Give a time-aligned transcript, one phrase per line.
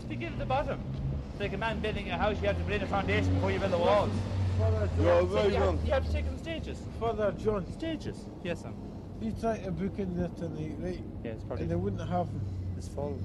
[0.00, 0.80] just begin at the bottom.
[1.32, 3.58] It's like a man building a house, you have to build a foundation before you
[3.58, 4.10] build the walls.
[4.58, 5.04] Father John.
[5.04, 6.78] You're very you, have, you have to take them stages.
[6.98, 7.70] Father John.
[7.74, 8.24] Stages.
[8.42, 8.72] Yes, sir.
[9.20, 11.02] You tried to book in there tonight, right?
[11.22, 12.40] Yeah, it's probably And it wouldn't happen.
[12.78, 13.18] it's full.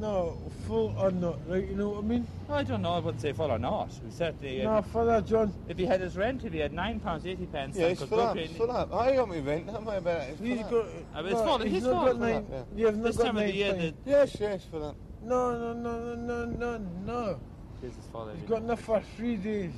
[0.00, 0.36] No,
[0.66, 1.64] full or not, right?
[1.68, 2.26] You know what I mean?
[2.50, 2.94] I don't know.
[2.94, 3.90] I wouldn't say full or not.
[4.04, 4.62] We certainly.
[4.66, 5.54] Uh, no, Father John.
[5.68, 8.18] If he had his rent, if he had nine pounds eighty pence, Yeah, it's full
[8.20, 8.92] up, it's full up.
[8.92, 10.30] I got my rent, don't worry about it.
[10.30, 10.86] It's He's full up.
[10.86, 10.86] got.
[10.86, 12.06] Uh, I mean, it's full, he's he's not full.
[12.06, 12.46] got nine.
[12.50, 12.62] Yeah.
[12.74, 14.96] You have not This got time of nine the year, the, Yes, yes, full up.
[15.24, 17.40] No, no, no, no, no, no, no.
[17.80, 18.26] this is full.
[18.28, 19.72] He's every got enough for three days.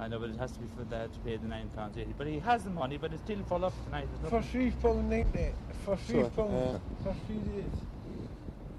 [0.00, 2.14] I know, but it has to be for that to pay the nine pounds eighty.
[2.16, 4.08] But he has the money, but it's still full up tonight.
[4.20, 4.50] There's For nothing.
[4.50, 5.50] three pound ninety.
[5.84, 7.72] For three Sure, pound uh, for three days.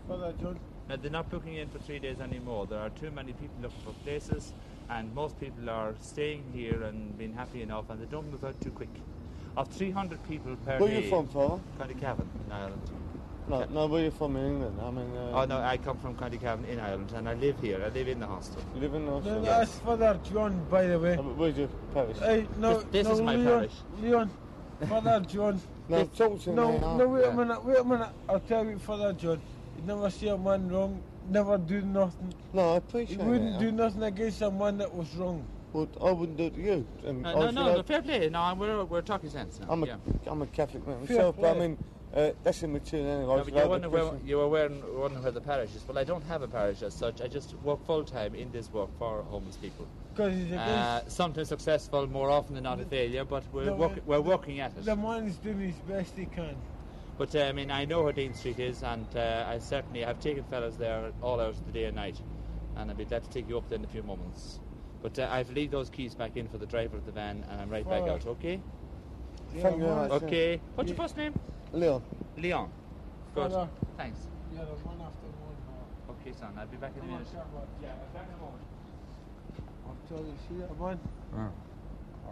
[0.07, 0.59] Father John.
[0.87, 2.65] Now, they're not booking in for three days anymore.
[2.65, 4.53] There are too many people looking for places,
[4.89, 8.59] and most people are staying here and being happy enough, and they don't move out
[8.61, 8.89] too quick.
[9.55, 11.03] Of 300 people per Where day.
[11.03, 11.59] you from, Father?
[11.77, 12.81] County Cavan in Ireland.
[13.49, 14.79] No, no, where you from England?
[14.79, 17.59] I mean, uh, Oh no, I come from County Cavan in Ireland, and I live
[17.59, 17.81] here.
[17.83, 18.61] I live in the hostel.
[18.75, 19.41] you live in No, Australia?
[19.41, 21.13] that's Father John, by the way.
[21.13, 22.17] Uh, but Where's your parish?
[22.19, 23.73] Hey, no, This- this no, is my Leon, parish.
[24.01, 24.29] Leon,
[24.87, 25.61] Father John.
[25.89, 26.79] No, talk to No, me.
[26.79, 27.27] no, wait Yeah.
[27.29, 28.09] a minute, wait a minute.
[28.29, 29.41] I'll tell you, Father John.
[29.77, 32.31] You never see a man wrong, never do nothing.
[32.53, 33.59] No, I He appreciate wouldn't it.
[33.59, 35.43] do nothing against a man that was wrong.
[35.73, 36.85] Well, I wouldn't do it to you.
[37.03, 38.29] And Uh, no, no, no, fair play.
[38.29, 39.67] No, we're, we're talking sense now.
[39.69, 39.95] I'm a, yeah.
[40.27, 41.77] am a Catholic man Fair myself, but I mean,
[42.15, 43.23] uh, that's immature anyway.
[43.23, 45.87] I No, was you're a wondering, where, you were wondering, wondering where the parish is.
[45.87, 47.21] Well, I don't have a parish as such.
[47.21, 49.87] I just work full time in this work for homeless people.
[50.15, 50.33] Because.
[50.51, 54.59] Uh, sometimes successful, more often than not a failure, but we're, No, work, we're working
[54.59, 54.85] at it.
[54.85, 56.55] the man is doing his best he can.
[57.17, 60.19] But uh, I mean, I know where Dean Street is, and uh, I certainly have
[60.19, 62.19] taken fellas there all hours of the day and night,
[62.77, 64.59] and I'll be glad to take you up there in a few moments.
[65.01, 67.61] But uh, I've leave those keys back in for the driver of the van, and
[67.61, 68.21] I'm right back Alright.
[68.21, 68.27] out.
[68.27, 68.61] Okay?
[69.55, 70.11] Yeah, Thank you very much.
[70.23, 70.61] Okay.
[70.75, 71.33] What's your first name?
[71.73, 72.03] Leon.
[72.37, 72.69] Leon.
[73.35, 73.51] Good.
[73.51, 74.19] Father, Thanks.
[74.53, 75.55] you're the one after one.
[75.67, 76.53] Uh, okay, son.
[76.57, 77.27] I'll be back in a Come minute.
[77.33, 78.63] Yeah, I'll back in a moment.
[79.87, 80.99] I'll tell you, see that man?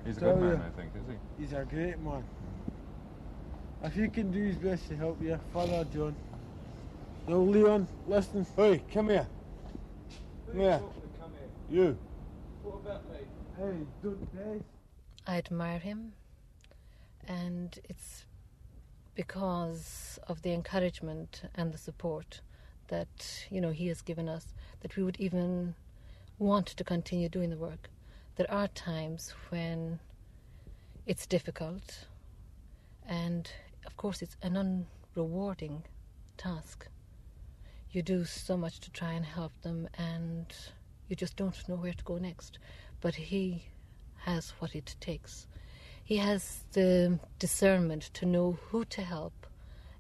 [0.05, 0.55] He's a good man, you.
[0.55, 1.43] I think, is he?
[1.43, 2.23] He's a great man.
[3.83, 6.15] If he can do his best to help you, Father John.
[7.27, 8.45] No, Leon, listen.
[8.55, 9.27] Hey, come here.
[10.47, 10.81] Come here.
[11.69, 11.97] You.
[12.63, 13.17] What about me?
[13.57, 14.63] Hey, don't beg.
[15.25, 16.13] I admire him,
[17.27, 18.25] and it's
[19.15, 22.41] because of the encouragement and the support
[22.87, 25.75] that you know he has given us that we would even
[26.39, 27.89] want to continue doing the work.
[28.35, 29.99] There are times when
[31.07, 32.05] it's difficult,
[33.07, 33.49] and
[33.85, 34.53] of course, it's an
[35.15, 35.81] unrewarding
[36.37, 36.87] task.
[37.91, 40.45] You do so much to try and help them, and
[41.07, 42.59] you just don't know where to go next.
[43.01, 43.65] But he
[44.17, 45.47] has what it takes.
[46.07, 49.45] He has the discernment to know who to help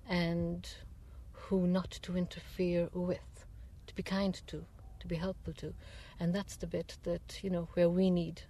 [0.07, 0.65] and
[1.33, 3.45] who not to interfere with,
[3.87, 4.63] to be kind to,
[5.01, 5.73] to be helpful to.
[6.17, 8.41] And that's the bit that, you know, where we need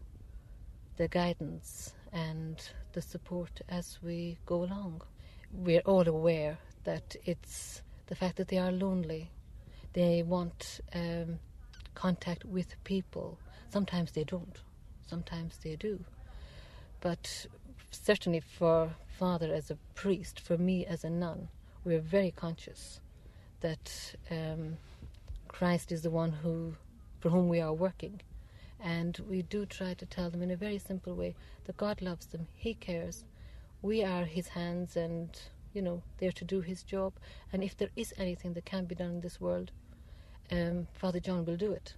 [0.97, 2.61] the guidance and
[2.93, 5.01] the support as we go along.
[5.51, 9.31] We're all aware that it's the fact that they are lonely.
[9.93, 11.39] They want um,
[11.95, 13.39] contact with people.
[13.69, 14.61] Sometimes they don't,
[15.07, 16.05] sometimes they do.
[17.01, 17.47] But
[17.91, 21.49] certainly for Father as a priest, for me as a nun,
[21.83, 22.99] we're very conscious
[23.61, 24.77] that um,
[25.47, 26.75] Christ is the one who,
[27.19, 28.21] for whom we are working.
[28.79, 32.27] And we do try to tell them in a very simple way that God loves
[32.27, 33.25] them, He cares.
[33.81, 35.29] We are His hands and,
[35.73, 37.13] you know, there to do His job.
[37.51, 39.71] And if there is anything that can be done in this world,
[40.51, 41.95] um, Father John will do it.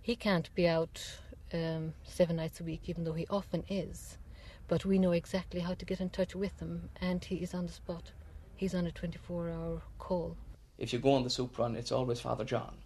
[0.00, 1.18] He can't be out
[1.52, 4.18] um, seven nights a week, even though he often is.
[4.68, 7.66] But we know exactly how to get in touch with him, and he is on
[7.66, 8.12] the spot.
[8.56, 10.36] He's on a 24 hour call.
[10.78, 12.76] If you go on the soup run, it's always Father John.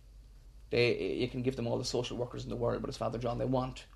[0.71, 3.19] They, you can give them all the social workers in the world, but it's Father
[3.19, 3.87] John they want.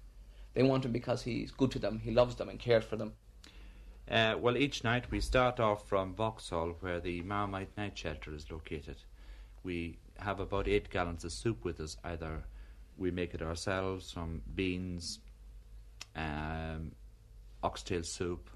[0.55, 3.13] They want him because he's good to them, he loves them and cares for them.
[4.11, 8.51] Uh, well, each night we start off from Vauxhall, where the Marmite Night Shelter is
[8.51, 8.97] located.
[9.63, 11.97] We have about eight gallons of soup with us.
[12.03, 12.43] Either
[12.99, 15.21] we make it ourselves from beans,
[16.17, 16.93] um,
[17.63, 18.51] oxtail soup,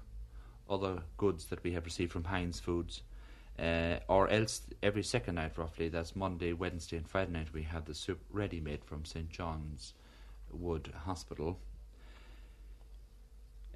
[0.69, 3.01] other goods that we have received from Heinz Foods,
[3.57, 7.85] uh, or else every second night, roughly, that's Monday, Wednesday, and Friday night, we have
[7.85, 9.93] the soup ready made from St John's
[10.51, 11.59] Wood Hospital.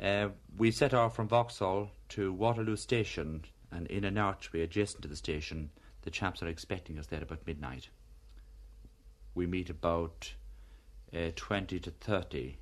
[0.01, 5.07] Uh, we set off from Vauxhall to Waterloo Station, and in an archway adjacent to
[5.07, 5.69] the station,
[6.01, 7.89] the chaps are expecting us there about midnight.
[9.35, 10.33] We meet about
[11.13, 12.57] uh, 20 to 30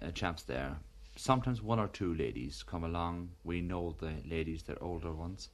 [0.00, 0.76] uh, chaps there.
[1.16, 3.30] Sometimes one or two ladies come along.
[3.44, 5.48] We know the ladies, they're older ones.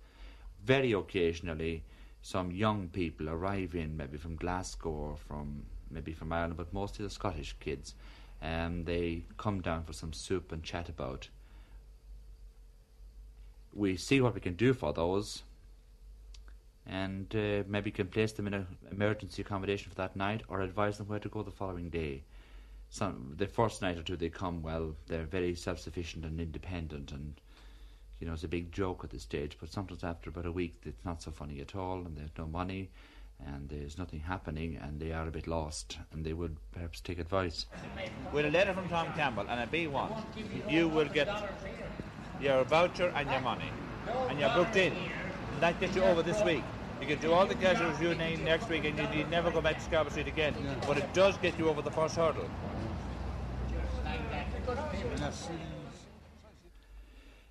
[0.65, 1.85] Very occasionally,
[2.23, 7.05] some young people arrive in, maybe from Glasgow or from maybe from Ireland, but mostly
[7.05, 7.95] the Scottish kids.
[8.43, 11.29] Um, they come down for some soup and chat about.
[13.73, 15.43] We see what we can do for those,
[16.87, 20.99] and uh, maybe can place them in an emergency accommodation for that night, or advise
[20.99, 22.23] them where to go the following day.
[22.93, 27.41] Some the first night or two they come well, they're very self-sufficient and independent, and
[28.19, 29.57] you know it's a big joke at this stage.
[29.61, 32.47] But sometimes after about a week, it's not so funny at all, and there's no
[32.47, 32.91] money,
[33.47, 37.21] and there's nothing happening, and they are a bit lost, and they would perhaps take
[37.21, 37.67] advice.
[38.33, 40.25] With a letter from Tom Campbell and a B1,
[40.69, 41.29] you will get
[42.41, 43.71] your voucher and your money,
[44.29, 44.93] and you're booked in.
[44.93, 46.65] And that gets you over this week.
[47.01, 49.61] You can do all the casuals you name next week, and you need never go
[49.61, 50.55] back to Scarborough Street again.
[50.89, 52.51] But it does get you over the first hurdle.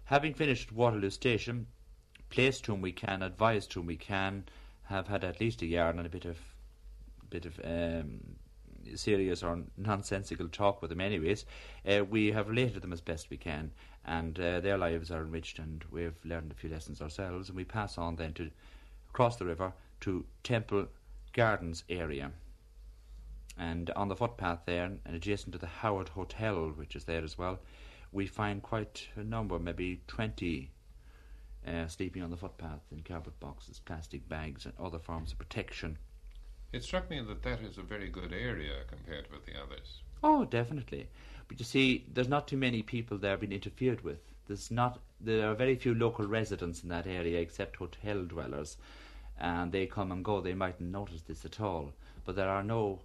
[0.05, 1.67] Having finished Waterloo Station,
[2.29, 4.45] placed whom we can, advised whom we can,
[4.85, 6.37] have had at least a yarn and a bit of
[7.29, 8.19] bit of um,
[8.95, 11.45] serious or nonsensical talk with them anyways,
[11.87, 13.71] uh, we have related them as best we can
[14.05, 17.63] and uh, their lives are enriched and we've learned a few lessons ourselves and we
[17.63, 18.49] pass on then to
[19.09, 20.87] across the river to Temple
[21.33, 22.31] Gardens area.
[23.59, 27.37] And on the footpath there, and adjacent to the Howard Hotel, which is there as
[27.37, 27.59] well,
[28.11, 30.71] we find quite a number, maybe 20
[31.67, 35.97] uh, sleeping on the footpath in carpet boxes, plastic bags, and other forms of protection.
[36.71, 40.01] It struck me that that is a very good area compared with the others.
[40.23, 41.09] Oh, definitely.
[41.47, 44.19] But you see, there's not too many people there being interfered with.
[44.47, 44.99] There's not.
[45.19, 48.77] There are very few local residents in that area, except hotel dwellers,
[49.39, 50.41] and they come and go.
[50.41, 51.91] They mightn't notice this at all.
[52.25, 53.01] But there are no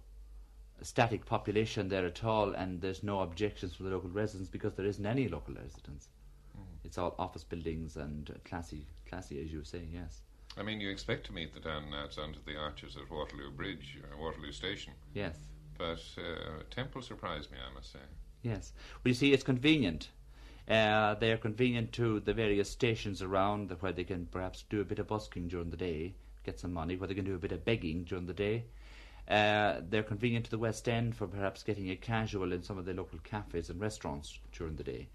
[0.81, 4.85] static population there at all, and there's no objections from the local residents because there
[4.85, 6.09] isn't any local residents.
[6.83, 9.81] It's all office buildings and classy, classy as you say.
[9.91, 10.21] Yes,
[10.57, 13.97] I mean, you expect to meet the Dan Nats under the arches at Waterloo Bridge,
[14.03, 15.35] uh, Waterloo Station, yes,
[15.77, 17.99] but uh, Temple surprised me, I must say.
[18.43, 18.73] yes.
[19.03, 20.09] Well, you see, it's convenient.
[20.69, 24.85] Uh, they are convenient to the various stations around where they can perhaps do a
[24.85, 27.51] bit of busking during the day, get some money, where they can do a bit
[27.51, 28.63] of begging during the day.
[29.27, 32.85] Uh, they're convenient to the West End for perhaps getting a casual in some of
[32.85, 35.07] the local cafes and restaurants during the day.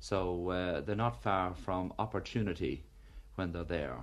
[0.00, 2.84] So uh, they're not far from opportunity
[3.34, 3.98] when they're there.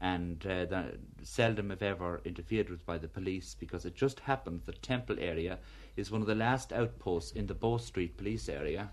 [0.00, 0.92] And uh, they're
[1.22, 5.58] seldom, if ever, interfered with by the police because it just happens that Temple area
[5.96, 8.90] is one of the last outposts in the Bow Street police area,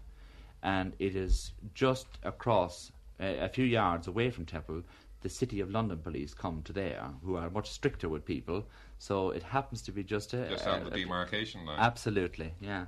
[0.61, 4.83] and it is just across a few yards away from Temple.
[5.21, 8.65] The City of London police come to there, who are much stricter with people.
[8.99, 11.79] So it happens to be just a, Just on the demarcation line.
[11.79, 12.85] Absolutely, yeah.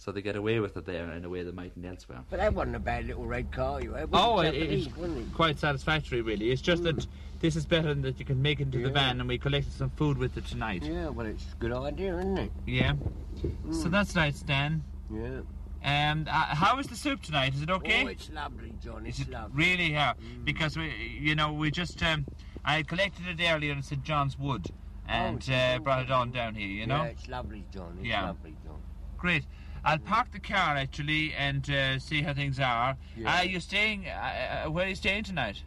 [0.00, 2.20] So they get away with it there in a way they mightn't elsewhere.
[2.30, 4.08] But that wasn't a bad little red car you had.
[4.14, 5.34] Oh, it, Japanese, it's it?
[5.34, 6.50] quite satisfactory, really.
[6.50, 7.10] It's just that hmm.
[7.40, 9.74] this is better than that you can make it into the van, and we collected
[9.74, 10.84] some food with it tonight.
[10.84, 12.50] Yeah, well, it's a good idea, isn't it?
[12.66, 12.94] Yeah.
[13.42, 13.90] So hmm.
[13.90, 14.82] that's nice, Dan.
[15.12, 15.40] Yeah.
[15.82, 17.54] And uh, how is the soup tonight?
[17.54, 18.04] Is it okay?
[18.04, 19.06] Oh, it's lovely, John.
[19.06, 19.56] It's Is it lovely.
[19.64, 20.14] really here?
[20.44, 20.90] Because we,
[21.20, 22.26] you know, we just um,
[22.64, 24.66] I collected it earlier in St John's Wood
[25.08, 26.68] and it's uh, brought it on down here.
[26.68, 27.96] You know, Yeah, it's lovely, John.
[27.98, 28.26] It's Yeah.
[28.26, 28.80] lovely, John.
[29.16, 29.44] great.
[29.82, 32.96] I'll park the car actually and uh, see how things are.
[33.16, 33.38] Yeah.
[33.38, 34.06] Are you staying?
[34.06, 35.62] Uh, uh, where are you staying tonight?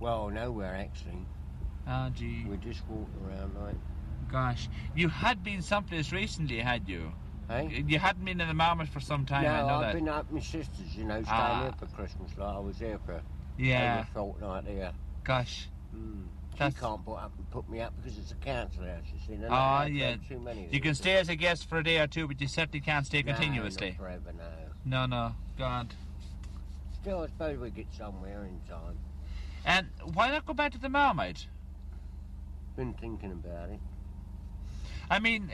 [0.00, 1.24] Well, nowhere actually.
[1.88, 3.76] Oh, gee, We're just walked around like.
[4.30, 7.12] gosh, you had been someplace recently, had you?
[7.48, 7.82] Hey?
[7.86, 9.44] You hadn't been in the Marmite for some time.
[9.44, 9.94] no, I know I've that.
[9.94, 11.62] been up with my sisters, you know, staying Ah.
[11.62, 12.30] there for Christmas.
[12.36, 13.22] Like I was there for
[13.56, 14.92] yeah, a fortnight there.
[15.24, 15.68] gosh.
[15.94, 16.26] Mm.
[16.52, 19.36] She can't put up and put me up because it's a council house, you see.
[19.40, 20.16] they're not Ah, yeah.
[20.28, 22.48] Too many You can stay as a guest for a day or two, but you
[22.48, 23.92] certainly can't stay No, continuously.
[23.92, 24.44] forever, no.
[24.84, 25.94] No, no, God.
[27.00, 28.98] Still, I suppose we get somewhere in time.
[29.64, 31.46] And why not go back to the Marmite?
[32.76, 33.80] Been thinking about it.
[35.10, 35.50] I mean,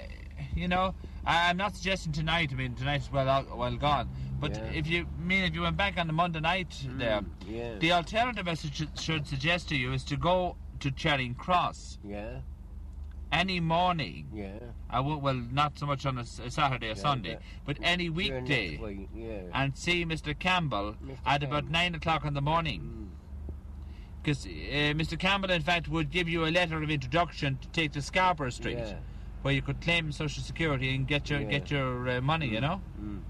[0.55, 0.95] you know,
[1.27, 2.51] I'm not suggesting tonight.
[2.53, 4.09] I mean, tonight's well out, well gone.
[4.41, 4.65] But Yeah.
[4.79, 7.75] if you I mean if you went back on the Monday night there, Mm, yeah.
[7.79, 12.41] the alternative I should, should suggest to you is to go to Charing Cross Yeah,
[13.33, 14.27] any morning.
[14.35, 14.59] yeah.
[14.91, 15.01] I.
[15.01, 19.41] Well, not so much on a Saturday or Yeah, Sunday, but any weekday, week, yeah.
[19.55, 20.39] and see Mr.
[20.39, 21.17] Campbell Mr.
[21.25, 22.81] at about nine o'clock in the morning.
[22.83, 23.05] Mm.
[24.23, 24.49] Because uh,
[24.95, 25.19] Mr.
[25.19, 28.79] Campbell, in fact, would give you a letter of introduction to take to Scarborough Street,
[28.79, 28.95] Yeah.
[29.45, 31.51] Where you could claim Social Security and get your Yeah.
[31.51, 33.21] get your uh, money, you know, Mm.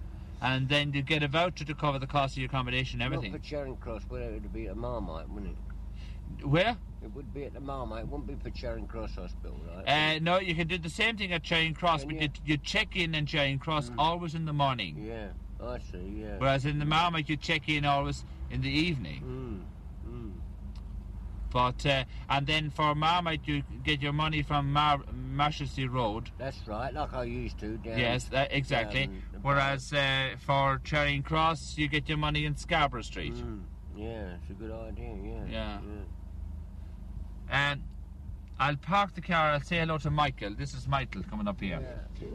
[0.40, 3.16] and then you get a voucher to cover the cost of your accommodation and Not
[3.16, 3.32] everything.
[3.32, 5.56] for Charing Cross, but it would be at Marmite, wouldn't
[6.38, 6.46] it?
[6.46, 6.76] Where?
[7.02, 8.02] It would be at the Marmite.
[8.04, 9.88] It wouldn't be for Charing Cross Hospital, right?
[10.16, 12.20] Uh, no, you can do the same thing at Charing Cross, but you?
[12.20, 13.94] you, you check in at Charing Cross Mm.
[13.98, 15.30] always in the morning, yeah,
[15.60, 16.20] I see.
[16.20, 16.38] Yeah.
[16.38, 19.66] whereas in the Marmite you check in always in the evening.
[21.54, 25.04] But uh, and then for Marmite, you get your money from Mar-
[25.36, 26.28] Marshalsea Road.
[26.36, 27.76] That's right, like I used to.
[27.76, 29.06] Down, yes, that, exactly.
[29.06, 33.34] down Whereas uh, for Charing Cross, you get your money in Scarborough Street.
[33.34, 33.60] Mm,
[33.96, 35.14] yeah, it's a good idea.
[35.48, 35.48] Yeah.
[35.48, 35.78] Yeah.
[37.48, 37.82] And
[38.58, 39.52] I'll park the car.
[39.52, 40.56] I'll say hello to Michael.
[40.58, 41.80] This is Michael coming up here.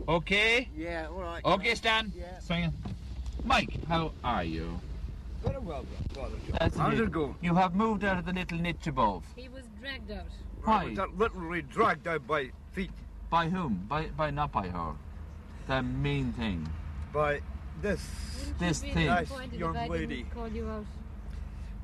[0.08, 0.70] Okay.
[0.78, 1.08] Yeah.
[1.08, 1.44] All right.
[1.44, 2.14] Okay, Stan.
[2.16, 2.40] Yeah.
[2.40, 2.74] Swing.
[3.44, 4.80] Mike, how are you?
[5.44, 6.58] Very well, Father John.
[6.60, 7.04] That's How's it.
[7.04, 7.36] it going?
[7.42, 9.24] You have moved out of the little niche above.
[9.36, 10.26] He was dragged out.
[10.64, 10.86] Why?
[10.86, 12.92] was that literally dragged out by feet
[13.30, 13.86] By whom?
[13.88, 14.94] By by not by her.
[15.68, 16.68] The mean thing.
[17.14, 17.40] by
[17.82, 18.02] this
[18.40, 19.06] Wouldn't This you thing.
[19.08, 20.26] Nice disappointed if young I didn't lady.
[20.34, 20.86] call you out?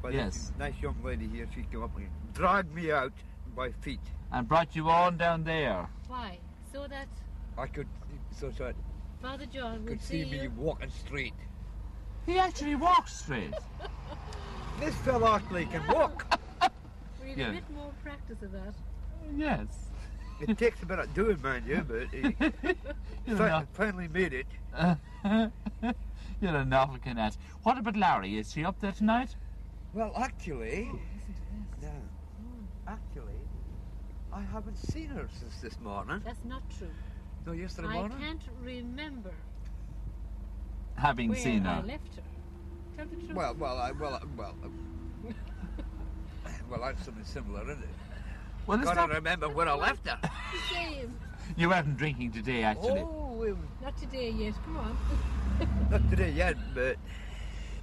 [0.01, 0.33] by Yes.
[0.33, 1.47] this nice young lady here.
[1.55, 3.13] She came up and dragged me out
[3.55, 4.01] by feet.
[4.31, 5.88] And brought you on down there.
[6.07, 6.39] Why?
[6.74, 7.07] So that
[7.57, 7.88] I could
[8.38, 8.75] so that
[9.21, 10.51] Father John would could see, see me you.
[10.57, 11.33] walking straight.
[12.25, 13.53] He actually walks straight.
[14.79, 16.38] This fella actually can walk.
[17.22, 17.50] We need Yeah.
[17.50, 18.74] a bit more practice of that.
[19.38, 19.67] yes.
[20.41, 22.36] it takes a bit of doing, mind you, but he
[23.25, 24.48] You're fi- an finally made it.
[24.77, 24.98] aw-
[26.41, 27.38] You're an awful canet.
[27.63, 28.38] What about Larry?
[28.38, 29.34] Is she up there tonight?
[29.94, 31.91] Well, actually, oh, Listen to this.
[32.44, 33.39] no, actually,
[34.34, 36.22] I haven't seen her since this morning.
[36.25, 36.89] That's not true.
[37.46, 38.12] No, yesterday morning?
[38.12, 38.39] I morning.
[38.39, 39.32] can't remember
[40.96, 41.88] Having where seen I her.
[41.88, 42.22] left her.
[42.98, 43.34] Tell the truth.
[43.34, 45.32] Well, well, I, well, I- well, uh,
[46.70, 47.90] well, that's something similar, isn't it?
[48.68, 50.18] Well, it's Gotta not, remember where I left her.
[50.22, 51.14] the same.
[51.56, 53.02] you weren't drinking today, actually.
[53.02, 54.56] Oh, it Not today yet.
[54.66, 54.98] Come on.
[55.92, 56.98] not today yet, but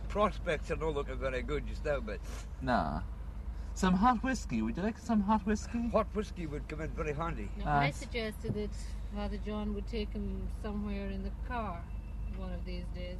[0.09, 2.01] prospects are not looking very good just now.
[2.01, 2.19] But
[2.61, 3.03] Nah.
[3.75, 4.61] Some hot whiskey.
[4.61, 5.89] Would you like some hot whiskey?
[5.91, 7.49] hot whiskey would come in very handy.
[7.59, 8.71] Now, Uh, I suggested that
[9.15, 11.81] Father John would take him somewhere in the car
[12.39, 13.19] one of these days.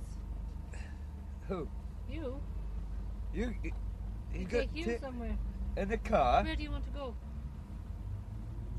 [1.49, 1.69] Who?
[2.09, 2.41] You?
[3.33, 3.55] You?
[3.63, 3.73] You,
[4.35, 5.37] you got take you ta- somewhere.
[5.77, 6.45] in the car?
[6.45, 7.15] Where do you want to go?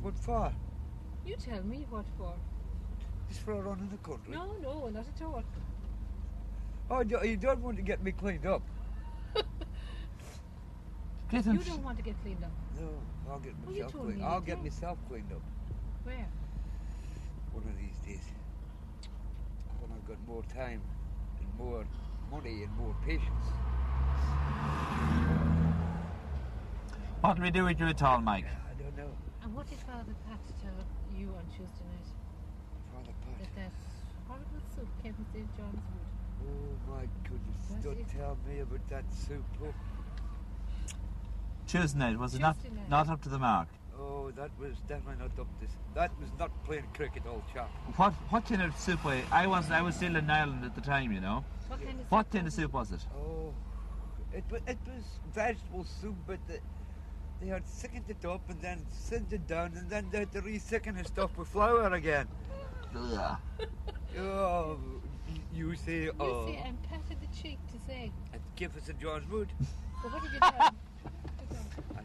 [0.02, 0.54] What for?
[1.26, 2.34] You tell me what for.
[3.30, 4.34] Just for a run in the country?
[4.34, 5.44] No, no, not at all.
[6.90, 8.62] Oh, you you don't want to get me cleaned up?
[11.32, 12.52] Get You don't want to get cleaned up.
[12.80, 12.90] No,
[13.32, 14.20] I'll get Well, you myself told cleaned.
[14.20, 14.64] me I'll that, get yeah.
[14.64, 15.42] myself cleaned up
[16.04, 16.28] Where?
[17.54, 18.24] one of these days.
[20.06, 20.82] When I've got more time
[21.40, 21.86] and more
[22.32, 23.46] money and more patience.
[27.22, 28.46] What do we do with you at all, Mike?
[28.46, 29.10] I don't know.
[29.44, 30.74] And what did Father Pat tell
[31.18, 32.10] you on Tuesday night?
[32.94, 33.40] Father Pat.
[33.40, 33.72] That that
[34.28, 35.58] horrible soup came from St.
[35.58, 36.50] John's Wood.
[36.50, 37.70] Oh my goodness!
[37.72, 38.08] Was Don't it?
[38.10, 39.46] tell me about that soup.
[39.64, 39.74] Oh,
[41.68, 42.90] Tuesday night, was it not, night.
[42.90, 43.70] not up to the mark?
[44.00, 45.68] Oh, that was definitely not up to.
[45.96, 47.70] That was not playing cricket, old chap.
[47.98, 49.06] What what kind of soup?
[49.06, 51.44] I, I was I was still in Ireland at the time, you know.
[51.68, 52.62] What kind of What soup kind of was it?
[52.62, 53.06] soup was it?
[53.16, 53.54] Oh,
[54.34, 56.60] it was it was vegetable soup, but the,
[57.42, 60.42] they had thickened it up and then thinned it down, and then they had to
[60.42, 62.28] re-thicken the stuff with flour again.
[62.96, 63.38] Ugh.
[64.20, 64.78] Oh,
[65.54, 68.12] you say, You oh, see, I'm patted the cheek to say.
[68.56, 69.50] give us a John's Wood.
[70.02, 70.72] So what did you tell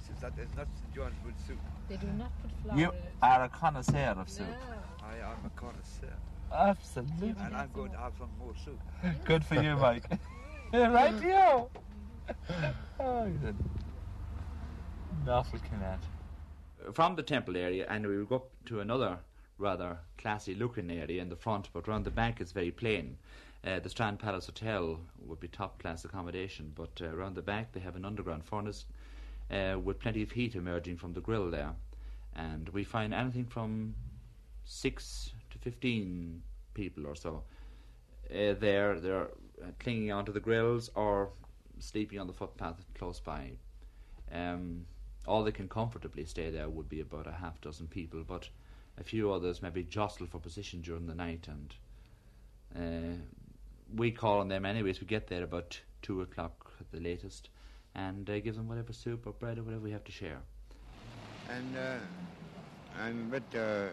[0.09, 0.17] him?
[0.21, 0.95] That is not St.
[0.95, 1.59] John's Wood soup.
[1.88, 3.12] They do not put flour You in it.
[3.23, 4.47] are a connoisseur of soup.
[4.49, 5.07] No.
[5.07, 6.12] I am a connoisseur,
[6.53, 7.35] Absolutely.
[7.41, 8.79] and I'm going to have some more soup.
[9.25, 10.05] Good for you, Mike.
[10.73, 11.69] right, you.
[13.00, 13.57] Oh, he's an
[15.29, 16.00] awful canet.
[16.93, 19.19] From the temple area, and we will go up to another
[19.57, 23.17] rather classy looking area in the front, but around the back it's very plain.
[23.65, 27.73] Uh, the Strand Palace Hotel would be top class accommodation, but uh, around the back
[27.73, 28.85] they have an underground furnace
[29.50, 31.75] uh, with plenty of heat emerging from the grill there.
[32.35, 33.95] And we find anything from
[34.64, 36.43] six to fifteen
[36.75, 37.43] people or so
[38.31, 39.00] uh, there.
[39.00, 39.31] They're
[39.62, 41.31] uh, clinging onto the grills or
[41.78, 43.52] sleeping on the footpath close by.
[44.33, 44.87] Um,
[45.26, 48.49] all they can comfortably stay there would be about a half dozen people, but
[48.99, 51.75] a few others maybe jostle for position during the night, and
[52.76, 53.17] uh,
[53.95, 55.00] we call on them anyways.
[55.00, 57.50] We get there about two o'clock at the latest,
[57.99, 60.40] and uh, give them whatever soup or bread or whatever we have to share.
[61.49, 61.97] and uh,
[63.02, 63.88] I'm a bit uh,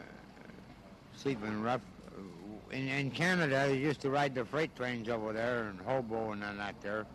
[1.15, 1.81] sleeping rough.
[2.71, 6.43] In, in Canada, I used to ride the freight trains over there and hobo and
[6.43, 7.05] all that there,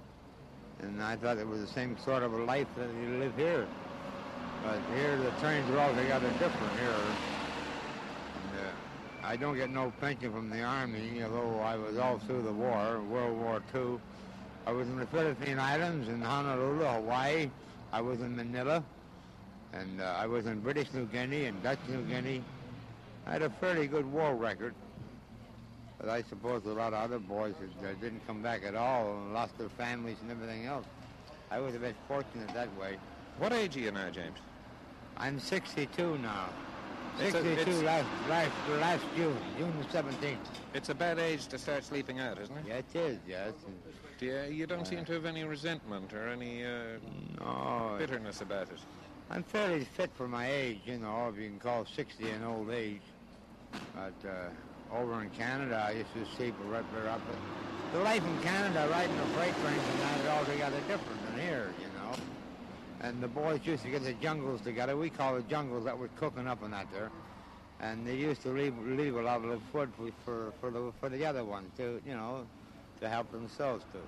[0.80, 3.66] and I thought it was the same sort of a life that you live here.
[4.64, 7.00] But here, the trains are altogether different here.
[8.35, 12.42] And, uh, I don't get no pension from the Army, although I was all through
[12.42, 13.99] the war, World War II.
[14.66, 17.50] I was in the Philippine Islands, in Honolulu, Hawaii.
[17.92, 18.82] I was in Manila.
[19.72, 22.42] And uh, I was in British New Guinea and Dutch New Guinea.
[23.26, 24.74] I had a fairly good war record.
[25.98, 29.34] But I suppose a lot of other boys that, didn't come back at all and
[29.34, 30.86] lost their families and everything else.
[31.50, 32.96] I was a bit fortunate that way.
[33.38, 34.38] What age are you now, James?
[35.16, 36.48] I'm 62 now.
[37.18, 40.38] It's a- 62 it's- last, last, last June, June the 17th.
[40.74, 42.64] It's a bad age to start sleeping out, isn't it?
[42.66, 43.52] Yeah, it is, yes.
[44.22, 46.98] You, you don't seem to have any resentment or any uh,
[47.38, 48.78] No, bitterness about it.
[49.30, 52.70] I'm fairly fit for my age, you know, if you can call 60 an old
[52.70, 53.02] age.
[53.94, 57.20] But uh, over in Canada, I used to sleep right there up.
[57.92, 61.70] The life in Canada, riding the freight trains and that, is altogether different than here,
[61.80, 62.16] you know.
[63.02, 64.96] And the boys used to get the jungles together.
[64.96, 67.10] We call the jungles that were cooking up and that there.
[67.80, 71.08] And they used to leave, leave a lot of food for, for, for, the, for
[71.08, 72.46] the other one, to, you know,
[73.00, 73.99] to help themselves, to.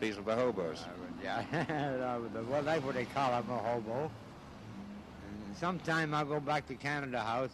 [0.00, 0.84] These are the hobos.
[1.22, 1.44] Yeah,
[2.48, 4.02] well, that's what they call it, a hobo.
[4.04, 7.50] And sometime I'll go back to Canada House,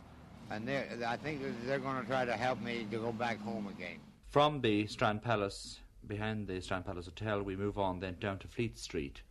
[0.50, 3.66] and they I think they're going to try to help me to go back home
[3.68, 3.98] again.
[4.28, 8.48] From the Strand Palace, behind the Strand Palace Hotel, we move on then down to
[8.48, 9.22] Fleet Street,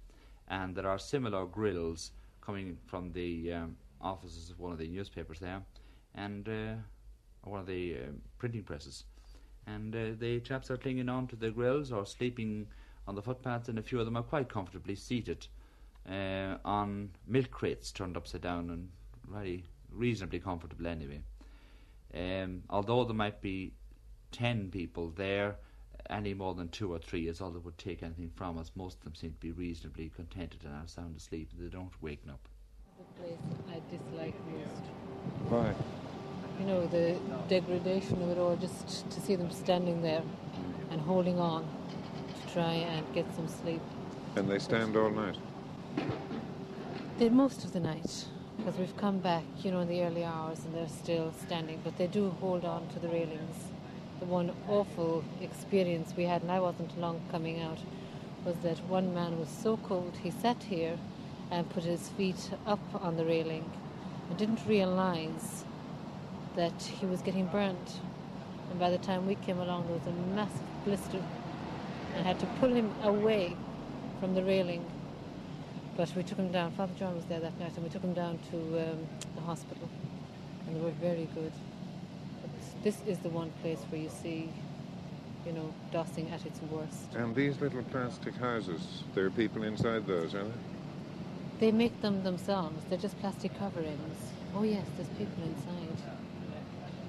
[0.48, 5.39] and there are similar grills coming from the um, offices of one of the newspapers
[5.39, 5.62] there,
[6.15, 6.74] and uh,
[7.43, 9.05] one of the um printing presses,
[9.67, 12.67] and uh, the chaps are clinging on to the grills or sleeping
[13.08, 15.48] on the footpaths, and a few of them are quite comfortably seated
[16.10, 18.89] uh, on milk crates turned upside down and
[19.29, 21.22] very reasonably comfortable anyway.
[22.13, 23.74] Um, although there might be
[24.32, 25.55] 10 people there,
[26.10, 28.72] any more than two or three is all that would take anything from us.
[28.75, 31.51] Most of them seem to be reasonably contented and are sound asleep.
[31.58, 32.48] They don't waken up.
[32.98, 33.39] The place
[33.70, 34.84] I dislike most.
[35.50, 35.74] Why?
[36.60, 37.17] You know, the
[37.50, 40.22] degradation of it all, just to see them standing there
[40.91, 41.65] and holding on
[42.41, 43.81] to try and get some sleep.
[44.36, 45.38] And they stand all night.
[47.17, 48.25] They most of the night,
[48.57, 51.98] because we've come back, you know, in the early hours and they're still standing, but
[51.98, 53.55] they do hold on to the railings.
[54.19, 57.79] The one awful experience we had, and I wasn't long coming out,
[58.45, 60.98] was that one man was so cold he sat here
[61.51, 63.69] and put his feet up on the railing
[64.29, 65.65] and didn't realize
[66.55, 68.00] that he was getting burnt.
[68.69, 71.22] And by the time we came along, there was a massive blister
[72.15, 73.56] and had to pull him away
[74.19, 74.86] from the railing.
[75.95, 76.71] But we took him down.
[76.71, 79.88] Father John was there that night, and we took him down to um, the hospital,
[80.65, 81.51] and they were very good.
[82.41, 84.49] But this is the one place where you see,
[85.45, 87.13] you know, dossing at its worst.
[87.15, 90.51] And these little plastic houses, there are people inside those, are there?
[91.60, 92.84] They make them themselves.
[92.89, 94.17] They're just plastic coverings.
[94.56, 95.72] Oh yes, there's people inside,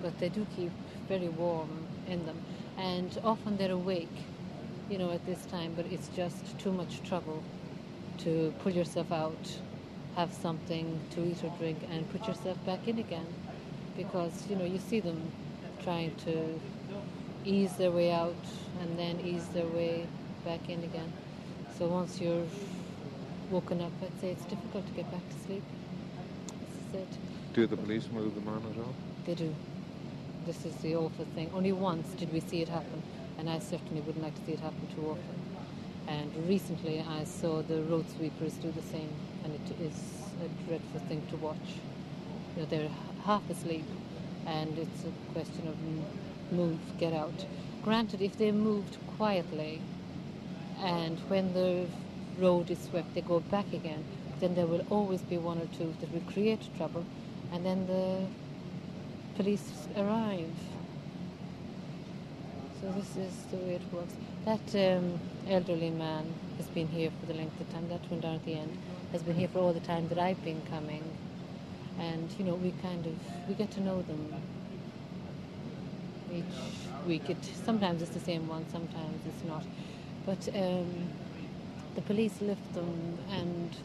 [0.05, 0.71] but they do keep
[1.09, 1.71] very warm
[2.07, 2.37] in them,
[2.77, 4.17] and often they're awake,
[4.91, 5.73] you know, at this time.
[5.75, 7.43] But it's just too much trouble
[8.19, 9.45] to pull yourself out,
[10.15, 13.27] have something to eat or drink, and put yourself back in again,
[13.97, 15.21] because you know you see them
[15.83, 16.61] trying to
[17.47, 18.45] ease their way out
[18.81, 20.07] and then ease their way
[20.45, 21.13] back in again.
[21.79, 22.47] So once you're
[23.51, 25.63] woken up, I'd say it's difficult to get back to sleep.
[26.61, 27.19] This is it.
[27.55, 28.95] Do the police move them on at all?
[29.27, 29.55] They do.
[30.47, 31.51] This is the awful thing.
[31.55, 33.03] Only once did we see it happen,
[33.39, 35.41] and I certainly wouldn't like to see it happen too often.
[36.07, 39.09] And recently I saw the road sweepers do the same,
[39.43, 39.95] and it is
[40.45, 41.81] a dreadful thing to watch.
[42.57, 42.91] You know, they're
[43.25, 43.87] half asleep,
[44.47, 45.77] and it's a question of
[46.55, 47.47] move, get out.
[47.83, 49.81] Granted, if they moved quietly,
[50.79, 51.87] and when the
[52.39, 54.05] road is swept, they go back again,
[54.41, 57.07] then there will always be one or two that will create trouble,
[57.51, 58.27] and then the
[59.37, 60.51] police arrive.
[62.81, 64.15] So this is the way it works.
[64.45, 65.19] That um,
[65.49, 67.89] elderly man has been here for the length of time.
[67.89, 68.77] That one down at the end
[69.13, 71.03] has been here for all the time that I've been coming,
[71.99, 73.15] and you know we kind of
[73.49, 74.35] we get to know them
[76.33, 76.45] each
[77.07, 77.29] week.
[77.31, 79.65] It sometimes it's the same one, sometimes it's not.
[80.27, 81.09] But um,
[81.95, 83.77] the police lift them and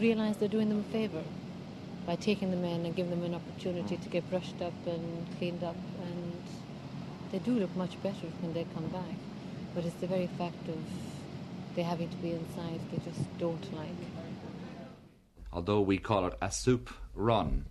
[0.00, 1.22] realise they're doing them a favour
[2.06, 5.62] by taking them in and giving them an opportunity to get brushed up and cleaned
[5.64, 6.32] up and
[7.32, 9.16] they do look much better when they come back.
[9.74, 10.78] But it's the very fact of
[11.74, 13.88] they having to be inside they just don't like.
[15.52, 17.66] although we call it a soup run,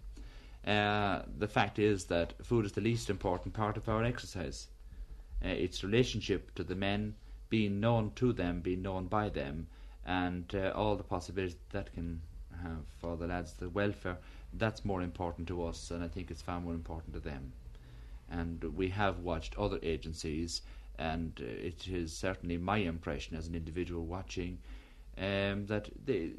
[0.65, 4.67] uh, the fact is that food is the least important part of our exercise.
[5.43, 7.13] Uh, its relationship to the men,
[7.49, 9.67] being known to them, being known by them,
[10.05, 12.21] and uh, all the possibilities that can
[12.63, 14.17] have for the lads, the welfare,
[14.53, 17.53] that's more important to us, and I think it's far more important to them.
[18.29, 20.61] And we have watched other agencies,
[20.97, 24.59] and uh, it is certainly my impression as an individual watching
[25.17, 26.31] um, that they,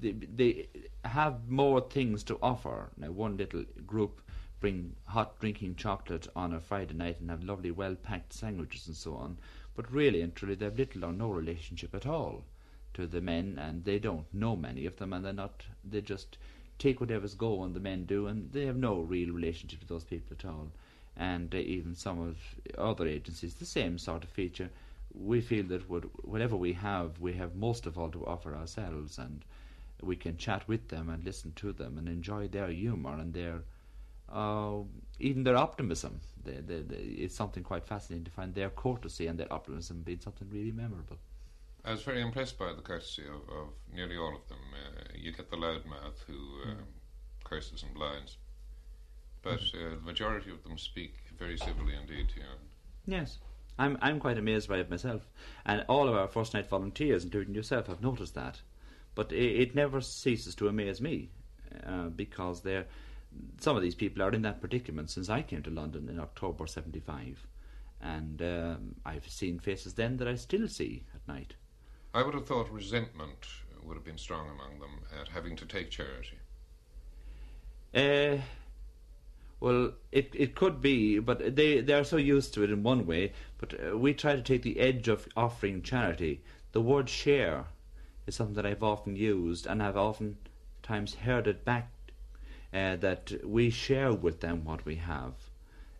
[0.00, 0.68] they they
[1.04, 2.90] have more things to offer.
[2.96, 4.20] Now, one little group
[4.60, 8.96] bring hot drinking chocolate on a Friday night and have lovely, well packed sandwiches and
[8.96, 9.38] so on,
[9.74, 12.44] but really and truly, they have little or no relationship at all
[12.96, 15.62] to the men, and they don't know many of them, and they're not.
[15.84, 16.38] They just
[16.78, 20.36] take whatever's going the men do, and they have no real relationship to those people
[20.38, 20.68] at all.
[21.16, 22.36] And uh, even some of
[22.76, 24.70] other agencies, the same sort of feature.
[25.14, 29.18] We feel that what, whatever we have, we have most of all to offer ourselves,
[29.18, 29.44] and
[30.02, 33.62] we can chat with them and listen to them and enjoy their humour and their
[34.30, 34.78] uh,
[35.20, 36.20] even their optimism.
[36.44, 40.20] They, they, they, it's something quite fascinating to find their courtesy and their optimism being
[40.20, 41.16] something really memorable.
[41.86, 44.58] I was very impressed by the courtesy of, of nearly all of them.
[44.74, 46.74] Uh, you get the loudmouth who uh,
[47.44, 48.38] curses and blinds,
[49.42, 52.46] but uh, the majority of them speak very civilly indeed to you.
[53.06, 53.38] Yes.
[53.78, 55.28] I'm I'm quite amazed by it myself,
[55.66, 58.62] and all of our first night volunteers, including yourself, have noticed that.
[59.14, 61.28] But it, it never ceases to amaze me,
[61.86, 62.86] uh, because they're
[63.60, 66.66] some of these people are in that predicament since I came to London in October
[66.66, 67.46] '75,
[68.00, 71.54] and um, I've seen faces then that I still see at night.
[72.16, 73.46] I would have thought resentment
[73.84, 76.38] would have been strong among them at having to take charity.
[77.94, 78.38] Uh,
[79.60, 83.06] well, it it could be, but they they are so used to it in one
[83.06, 83.34] way.
[83.58, 86.40] But uh, we try to take the edge of offering charity.
[86.72, 87.66] The word share
[88.26, 90.38] is something that I've often used, and I've often
[90.82, 91.90] times heard it back
[92.72, 95.34] uh, that we share with them what we have,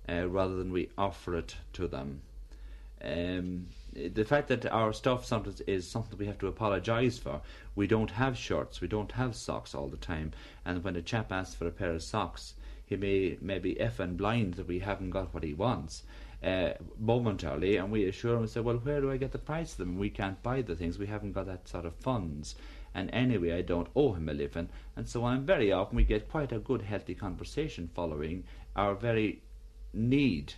[0.09, 2.22] uh, rather than we offer it to them.
[3.05, 3.66] Um,
[4.12, 7.40] the fact that our stuff sometimes is something we have to apologise for.
[7.74, 10.32] We don't have shirts, we don't have socks all the time,
[10.64, 12.54] and when a chap asks for a pair of socks,
[12.85, 16.02] he may maybe effing blind that we haven't got what he wants
[16.42, 19.72] uh, momentarily, and we assure him and say, "Well, where do I get the price
[19.72, 19.98] of them?
[19.98, 20.98] We can't buy the things.
[20.98, 22.54] We haven't got that sort of funds."
[22.94, 25.44] And anyway, I don't owe him a living, and so on.
[25.44, 29.42] Very often, we get quite a good, healthy conversation following our very
[29.92, 30.54] need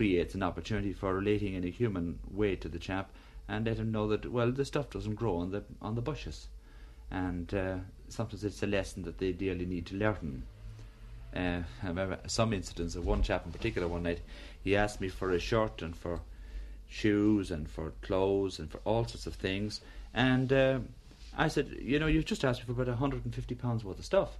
[0.00, 3.10] creates an opportunity for relating in a human way to the chap
[3.46, 6.48] and let him know that well the stuff doesn't grow on the on the bushes.
[7.10, 7.76] And uh,
[8.08, 10.44] sometimes it's a lesson that they dearly need to learn.
[11.36, 14.22] Uh, I remember some incidents of one chap in particular one night
[14.64, 16.20] he asked me for a shirt and for
[16.88, 19.82] shoes and for clothes and for all sorts of things.
[20.14, 20.78] And uh,
[21.36, 24.38] I said you know you've just asked me for about 150 pounds worth of stuff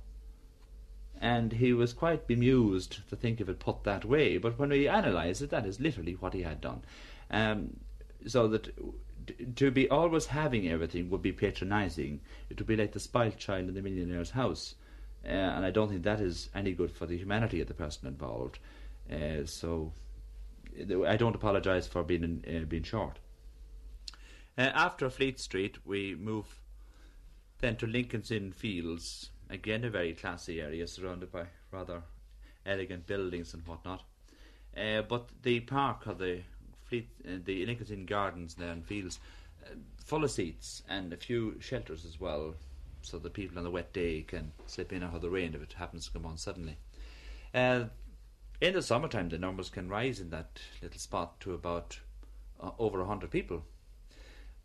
[1.20, 4.38] and he was quite bemused to think of it put that way.
[4.38, 6.83] But when we analyse it, that is literally what he had done.
[7.30, 7.76] Um,
[8.26, 8.74] so that
[9.56, 12.20] to be always having everything would be patronising.
[12.48, 14.74] It would be like the spoilt child in the millionaire's house.
[15.24, 18.09] Uh, and I don't think that is any good for the humanity of the person
[18.09, 18.59] involved.
[19.11, 19.92] Uh, so
[21.06, 23.18] I don't apologise for being uh, being short.
[24.56, 26.61] Uh, after Fleet Street, we move
[27.61, 32.03] then to Lincoln's Inn Fields, again a very classy area surrounded by rather
[32.67, 34.03] elegant buildings and whatnot.
[34.77, 36.41] Uh, but the park the
[36.85, 39.19] fleet, uh, the Lincoln's Gardens there and fields,
[39.65, 42.55] uh, full of seats and a few shelters as well,
[43.03, 45.63] so that people on the wet day can slip in out of the rain if
[45.63, 46.77] it happens to come on suddenly.
[47.55, 47.85] Uh,
[48.61, 51.99] in the summertime, the numbers can rise in that little spot to about
[52.61, 53.65] uh, over a hundred people.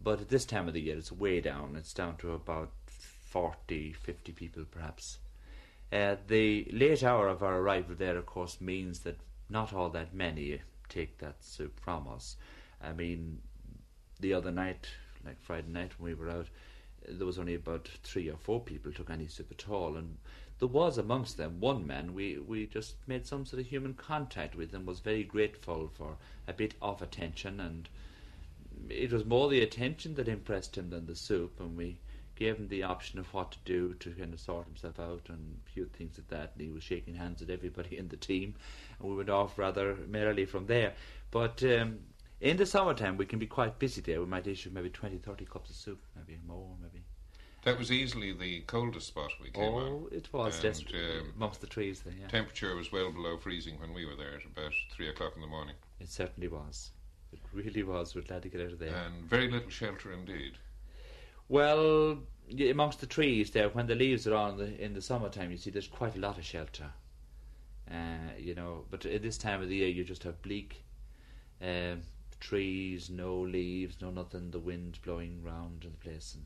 [0.02, 1.76] But at this time of the year, it's way down.
[1.78, 2.72] It's down to about
[3.36, 5.18] 40, 50 people perhaps.
[5.92, 9.18] Uh, the late hour of our arrival there, of course, means that
[9.50, 12.38] not all that many take that soup from us.
[12.82, 13.42] I mean,
[14.22, 14.88] the other night,
[15.26, 16.48] like Friday night when we were out,
[17.10, 20.18] there was only about three or four people took any soup at all, and
[20.60, 24.56] there was amongst them one man we we just made some sort of human contact
[24.56, 26.16] with and was very grateful for
[26.48, 27.90] a bit of attention, and
[28.90, 31.98] it was more the attention that impressed him than the soup, and we
[32.36, 35.58] gave him the option of what to do to kind of sort himself out and
[35.66, 36.52] a few things like that.
[36.54, 38.56] And he was shaking hands with everybody in the team,
[39.00, 40.94] and we went off rather merrily from there.
[41.32, 42.00] But um,
[42.42, 44.20] in the summertime, we can be quite busy there.
[44.20, 47.04] We might issue maybe 20, 30 cups of soup, maybe more, maybe.
[47.64, 49.82] That was easily the coldest spot we came on.
[49.88, 52.14] Oh, it was And, just um, amongst the trees there.
[52.20, 52.28] Yeah.
[52.28, 55.48] Temperature was well below freezing when we were there at about three o'clock in the
[55.48, 56.92] morning, It certainly was.
[57.34, 58.14] It really was.
[58.14, 58.94] We're glad to get out of there.
[58.96, 60.54] and very little shelter indeed.
[61.48, 62.24] Well,
[62.60, 65.70] amongst the trees there, when the leaves are on the, in the summertime, you see
[65.70, 66.92] there's quite a lot of shelter.
[67.90, 70.84] Uh, you know, but at this time of the year, you just have bleak
[71.62, 72.02] um,
[72.40, 74.50] trees, no leaves, no nothing.
[74.50, 76.46] The wind blowing round the place, and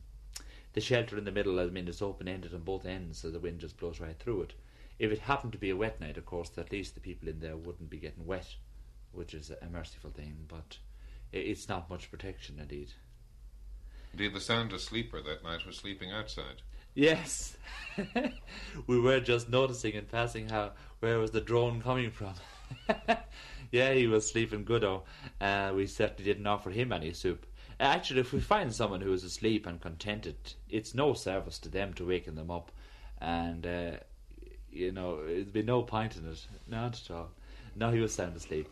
[0.74, 1.58] the shelter in the middle.
[1.58, 4.42] I mean, it's open ended on both ends, so the wind just blows right through
[4.42, 4.54] it.
[4.98, 7.40] If it happened to be a wet night, of course, at least the people in
[7.40, 8.54] there wouldn't be getting wet,
[9.12, 10.44] which is a merciful thing.
[10.46, 10.76] But
[11.32, 12.92] it's not much protection, indeed.
[14.12, 16.62] Indeed, the soundest sleeper that night was sleeping outside.
[16.94, 17.56] Yes,
[18.86, 22.34] we were just noticing in passing how where was the drone coming from.
[23.70, 24.84] yeah, he was sleeping good.
[24.84, 25.04] Oh,
[25.40, 27.46] uh, we certainly didn't offer him any soup.
[27.78, 30.36] Actually, if we find someone who is asleep and contented,
[30.68, 32.72] it's no service to them to waken them up,
[33.20, 33.92] and uh,
[34.70, 36.46] you know it'd be no point in it.
[36.66, 37.30] Not at all.
[37.76, 38.68] No, he was sound asleep.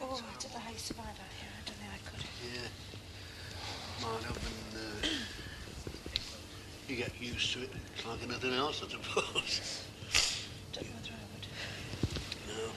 [0.00, 0.20] Oh,
[0.84, 1.48] I don't know how you survive out here.
[1.48, 2.20] I don't think I could.
[2.44, 2.68] Yeah.
[4.04, 5.08] Might and uh,
[6.88, 7.70] you get used to it.
[7.96, 9.80] It's like anything else, I suppose.
[10.72, 11.46] Don't know whether I would.
[12.48, 12.68] No.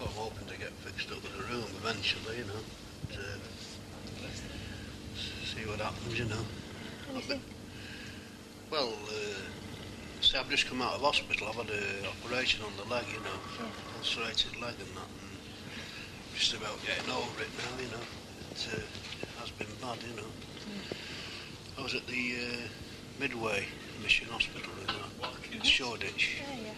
[0.00, 2.62] Well, I'm hoping to get fixed up with a room eventually, you know.
[3.12, 3.22] To,
[5.46, 6.44] see what happens, you know.
[7.12, 7.42] Anything?
[8.72, 11.46] Well, uh, see, I've just come out of hospital.
[11.46, 13.70] I've had an operation on the leg, you know.
[13.98, 15.21] Ulcerated leg and that.
[16.52, 18.04] And just about getting over it now, you know.
[18.50, 20.28] It uh, has been bad, you know.
[21.78, 23.64] I was at the uh, Mildmay
[24.02, 24.90] Mission Hospital in
[25.24, 26.42] uh, Shoreditch.
[26.42, 26.72] Yeah, yeah.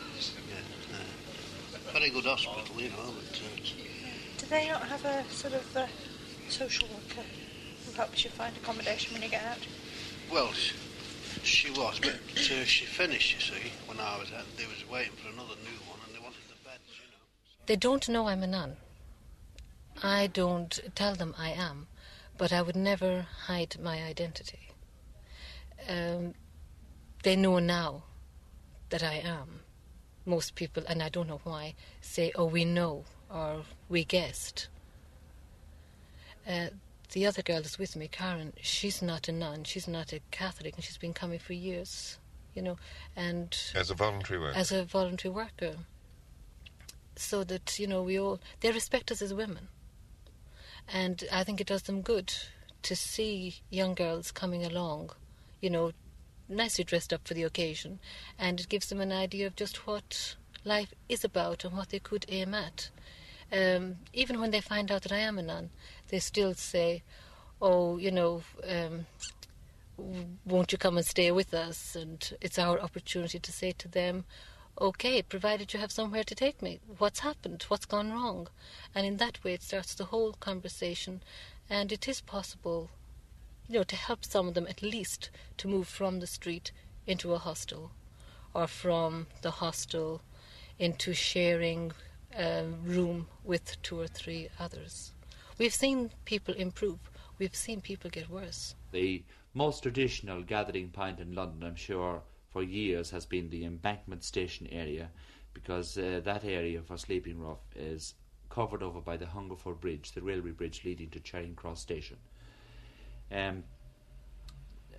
[0.48, 3.14] Yeah, uh, very good hospital, you know.
[3.18, 5.86] But, uh, Do they not have a sort of uh,
[6.48, 7.26] social worker
[7.86, 9.58] who helps you find accommodation when you get out?
[10.30, 10.74] well, she,
[11.42, 14.44] she was, but uh, she finished, you see, when I was at.
[14.56, 17.22] They was waiting for another new one, and they wanted the beds, you know.
[17.66, 18.76] They don't know I'm a nun.
[20.04, 21.86] I don't tell them I am,
[22.36, 24.68] but I would never hide my identity.
[25.88, 26.34] Um,
[27.22, 28.04] they know now
[28.90, 29.60] that I am.
[30.26, 34.68] Most people, and I don't know why, say, "Oh, we know," or "We guessed."
[36.46, 36.68] Uh,
[37.12, 39.64] the other girl that's with me, Karen, she's not a nun.
[39.64, 42.18] She's not a Catholic, and she's been coming for years.
[42.54, 42.76] You know,
[43.16, 44.58] and As a voluntary worker.
[44.58, 45.76] as a voluntary worker.
[47.16, 49.68] So that, you know, we all, they respect us as women.
[50.88, 52.32] And I think it does them good
[52.82, 55.10] to see young girls coming along,
[55.60, 55.92] you know,
[56.48, 57.98] nicely dressed up for the occasion.
[58.38, 61.98] And it gives them an idea of just what life is about and what they
[61.98, 62.90] could aim at.
[63.52, 65.70] Um, even when they find out that I am a nun,
[66.08, 67.02] they still say,
[67.60, 69.06] oh, you know, um,
[70.44, 71.96] won't you come and stay with us?
[71.96, 74.24] And it's our opportunity to say to them,
[74.80, 76.80] okay, provided you have somewhere to take me.
[76.98, 77.64] What's happened?
[77.68, 78.48] What's gone wrong?
[78.94, 81.22] And in that way, it starts the whole conversation,
[81.70, 82.90] and it is possible,
[83.68, 86.72] you know, to help some of them at least to move from the street
[87.06, 87.92] into a hostel,
[88.52, 90.22] or from the hostel
[90.78, 91.92] into sharing
[92.36, 95.12] a room with two or three others.
[95.58, 96.98] We've seen people improve.
[97.38, 98.74] We've seen people get worse.
[98.90, 99.22] The
[99.54, 102.22] most traditional gathering point in London, I'm sure,
[102.54, 105.10] for years has been the Embankment Station area,
[105.54, 108.14] because uh, that area for Sleeping Rough is
[108.48, 112.16] covered over by the Hungerford Bridge, the railway bridge leading to Charing Cross Station.
[113.32, 113.64] Um,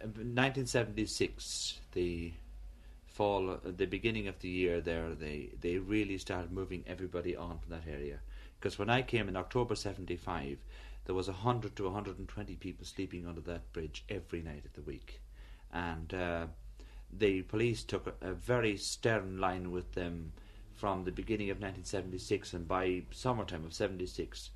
[0.02, 2.34] 1976, the
[3.08, 7.70] fall, the beginning of the year there, they, they really started moving everybody on from
[7.70, 8.20] that area.
[8.60, 10.58] Because when I came in October 75,
[11.06, 15.22] there was 100 to 120 people sleeping under that bridge every night of the week.
[15.72, 16.48] And uh,
[17.18, 20.34] the police took a, a very stern line with them
[20.74, 24.50] from the beginning of 1976, and by summertime of 76,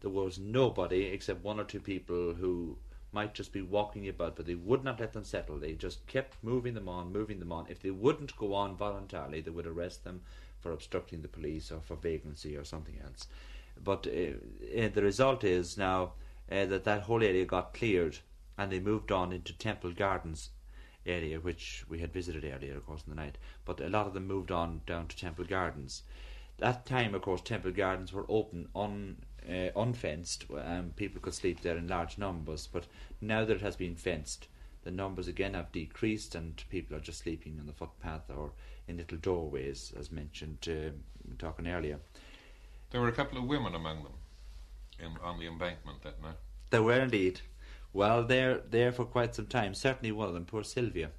[0.00, 2.76] there was nobody except one or two people who
[3.12, 5.58] might just be walking about, but they would not let them settle.
[5.58, 7.66] They just kept moving them on, moving them on.
[7.68, 10.22] If they wouldn't go on voluntarily, they would arrest them
[10.60, 13.28] for obstructing the police or for vagrancy or something else.
[13.82, 16.12] But uh, uh, the result is now
[16.50, 18.18] uh, that that whole area got cleared
[18.56, 20.50] and they moved on into Temple Gardens
[21.06, 23.38] area, which we had visited earlier, of course, in the night.
[23.64, 26.02] But a lot of them moved on down to Temple Gardens.
[26.58, 29.16] That time, of course, Temple Gardens were open, un,
[29.48, 32.68] uh, unfenced, and people could sleep there in large numbers.
[32.70, 32.86] But
[33.20, 34.46] now that it has been fenced,
[34.84, 38.52] the numbers again have decreased, and people are just sleeping on the footpath or
[38.88, 40.90] in little doorways, as mentioned uh,
[41.38, 41.98] talking earlier.
[42.90, 44.12] There were a couple of women among them
[44.98, 46.36] in, on the embankment that night.
[46.70, 47.40] There were indeed.
[47.92, 49.74] Well, they're there for quite some time.
[49.74, 51.10] Certainly one of them, poor Sylvia.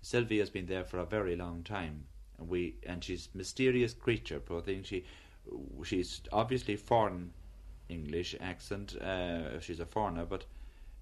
[0.00, 2.06] Sylvia has been there for a very long time,
[2.38, 4.40] and we and she's a mysterious creature.
[4.40, 4.82] Poor thing.
[4.82, 5.04] She
[5.84, 7.32] she's obviously foreign
[7.88, 8.96] English accent.
[8.96, 10.44] Uh, she's a foreigner, but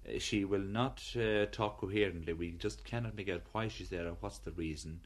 [0.07, 2.33] uh, she will not uh, talk coherently.
[2.33, 5.01] We just cannot make out why she's there or what's the reason.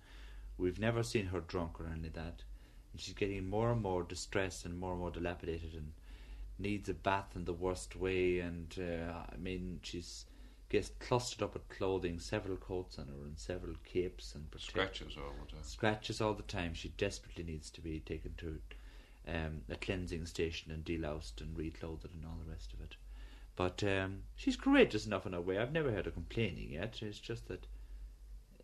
[0.58, 2.44] We've never seen her drunk or any like that.
[2.92, 5.92] And she's getting more and more distressed and more and more dilapidated and
[6.60, 8.40] needs a bath in the worst way.
[8.40, 10.26] And uh, I mean, she's
[10.70, 15.34] gets clustered up with clothing, several coats on her and several capes and Scratches all
[15.46, 15.64] the time.
[15.64, 16.74] Scratches all the time.
[16.74, 18.60] She desperately needs to be taken to
[19.28, 22.96] um, a cleansing station and deloused and reclothed and all the rest of it.
[23.56, 25.58] But um, she's courageous enough in her way.
[25.58, 27.00] I've never heard her complaining yet.
[27.02, 27.66] It's just that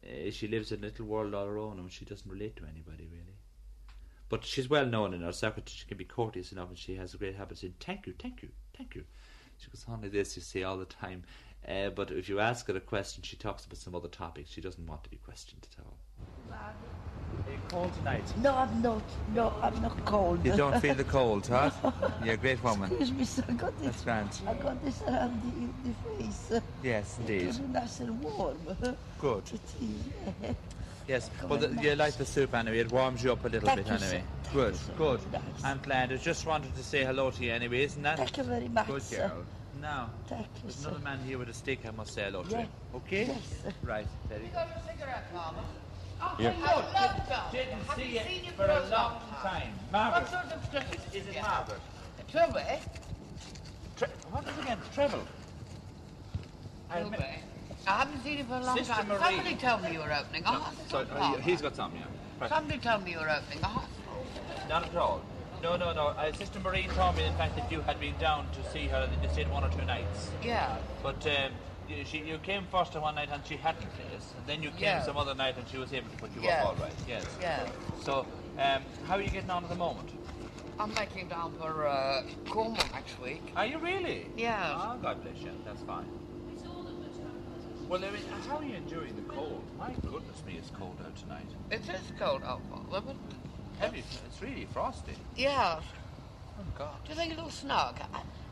[0.04, 2.66] uh, she lives in a little world all her own and she doesn't relate to
[2.66, 3.33] anybody really.
[4.34, 5.70] But she's well known in her circuit.
[5.70, 8.16] She can be courteous enough and she has a great habit of saying, Thank you,
[8.18, 9.04] thank you, thank you.
[9.60, 11.22] She goes on like this, you see, all the time.
[11.70, 14.50] Uh, but if you ask her a question, she talks about some other topics.
[14.50, 15.98] She doesn't want to be questioned at all.
[16.52, 18.24] Are you cold tonight?
[18.42, 19.04] No, I'm not.
[19.36, 20.44] No, I'm not cold.
[20.44, 21.70] You don't feel the cold, huh?
[22.24, 22.90] You're a great woman.
[22.90, 23.44] Excuse me, sir.
[23.48, 23.86] I got this.
[23.86, 24.42] That's grand.
[24.48, 26.60] I got this around the, the face.
[26.82, 27.50] Yes, indeed.
[27.50, 28.58] It's nice and warm.
[29.20, 29.44] Good.
[29.54, 30.56] It is.
[31.08, 31.16] yeah.
[31.16, 31.30] Yes.
[31.48, 32.80] Well, the, you like the soup anyway.
[32.80, 34.06] It warms you up a little Thank bit you, sir.
[34.06, 34.24] anyway.
[34.44, 35.20] Thank Good, you, good.
[35.32, 35.42] Nice.
[35.64, 36.12] I'm glad.
[36.14, 38.18] I just wanted to say hello to you anyway, isn't that?
[38.18, 39.18] Thank you very much, Good sir.
[39.30, 39.44] girl.
[39.82, 40.90] Now, Thank you, there's sir.
[40.90, 41.80] another man here with a stick.
[41.86, 42.58] I must say hello to Yeah.
[42.60, 42.70] him.
[42.96, 43.26] Okay?
[43.26, 43.74] Yes, sir.
[43.84, 44.08] Right.
[44.30, 44.48] Very good.
[44.48, 45.64] You got a cigarette, Mama?
[46.40, 46.54] Yeah.
[47.52, 49.74] Didn't see you for a long time.
[49.92, 50.22] Margaret.
[50.22, 51.80] What sort of dress Is it Margaret?
[52.32, 52.80] Toby?
[53.98, 54.78] Tre- what is it again?
[54.96, 55.20] Treble.
[56.90, 57.16] I Toby?
[57.16, 57.30] admit-
[57.86, 59.08] I haven't seen him for a long Sister time.
[59.08, 59.20] Marie.
[59.20, 61.06] Somebody told me you were opening a hospital.
[61.10, 62.04] So, uh, he's got some, yeah.
[62.40, 62.50] Right.
[62.50, 64.26] Somebody told me you were opening a hospital.
[64.70, 65.22] Not at all.
[65.62, 66.08] No, no, no.
[66.08, 69.08] Uh, Sister Marie told me, in fact, that you had been down to see her.
[69.08, 70.30] That you stayed one or two nights.
[70.44, 70.78] Yeah.
[71.02, 71.52] But um,
[71.90, 74.34] you, she, you came first one night and she hadn't, yes.
[74.38, 75.04] And then you came Yeah.
[75.04, 76.64] some other night and she was able to put you Yeah.
[76.64, 76.94] up all right.
[77.08, 77.26] Yes.
[77.42, 77.68] Yeah.
[78.02, 78.26] So,
[78.60, 80.10] um, how are you getting on at the moment?
[80.80, 83.42] I'm making down for uh, Cornwall next week.
[83.56, 84.28] Are you really?
[84.36, 84.74] Yeah.
[84.76, 85.52] Oh, God bless you.
[85.66, 86.08] That's fine.
[87.94, 89.62] Well, I mean, how are you enduring the cold?
[89.78, 91.46] My goodness me, it's cold out tonight.
[91.70, 93.04] It is cold out, but
[93.78, 94.04] Heavy.
[94.26, 95.14] It's really frosty.
[95.36, 95.80] yeah.
[95.80, 96.96] Oh, God.
[97.04, 98.00] Do you think it'll snug?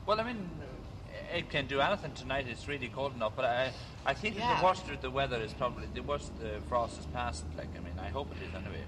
[0.06, 2.46] Well, I mean, uh, it can do anything tonight.
[2.48, 3.72] It's really cold enough, but I,
[4.06, 4.60] I think Yeah.
[4.60, 6.32] the worst of the weather is probably the worst.
[6.40, 7.44] The frost is past.
[7.58, 8.84] Like, I mean, I hope it is anyway.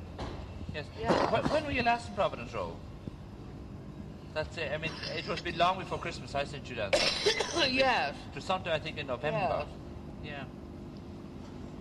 [0.72, 0.86] Yes.
[1.02, 1.32] Yeah.
[1.32, 2.76] When, when were you last in Providence Row?
[4.36, 4.72] That's it.
[4.72, 6.36] I mean, it was be long before Christmas.
[6.36, 6.92] I sent you down.
[7.72, 8.14] yes.
[8.30, 9.40] It was sometime I think in November.
[9.40, 9.66] Yeah.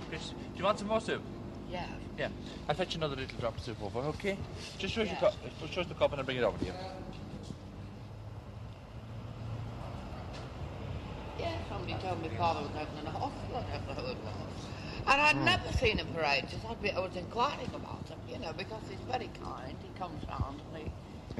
[0.08, 1.22] Chris, do you want some more soup?
[1.70, 1.86] Yeah.
[2.18, 2.28] Yeah.
[2.68, 4.00] I'll fetch you another little drop of soup over.
[4.10, 4.36] Okay.
[4.78, 5.14] Just show us Yeah.
[5.14, 5.34] the cup.
[5.70, 6.72] Show us the cup and I'll bring it over to you.
[11.38, 13.64] Yeah, somebody told me father was having a hospital.
[13.66, 14.66] I don't know who it was.
[15.06, 15.44] And I'd Hmm.
[15.44, 16.60] never seen him for ages.
[16.68, 19.76] I'd be, I was inquiring about him, you know, because he's very kind.
[19.82, 20.92] He comes round and he,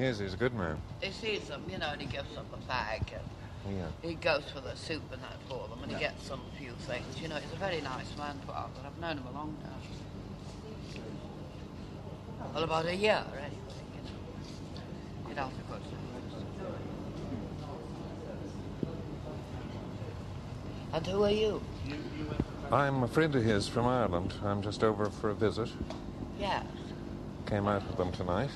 [0.03, 0.81] Yes, he's a good man.
[1.03, 3.03] he sees them, you know, and he gives them a bag.
[3.13, 3.23] And
[3.69, 3.87] Yeah.
[4.03, 7.21] he goes for the soup and that for them, and he gets some few things.
[7.21, 8.71] You know, he's a very nice man, Father.
[8.85, 9.81] I've known him a long time.
[12.55, 13.51] Well, about a year, anyway,
[13.95, 14.09] you know.
[15.29, 16.45] He does a good service.
[20.93, 21.63] And who are you?
[22.71, 24.35] I'm a friend of his from Ireland.
[24.45, 25.71] I'm just over for a visit.
[26.39, 26.63] Yeah,
[27.47, 28.51] Came out with them tonight.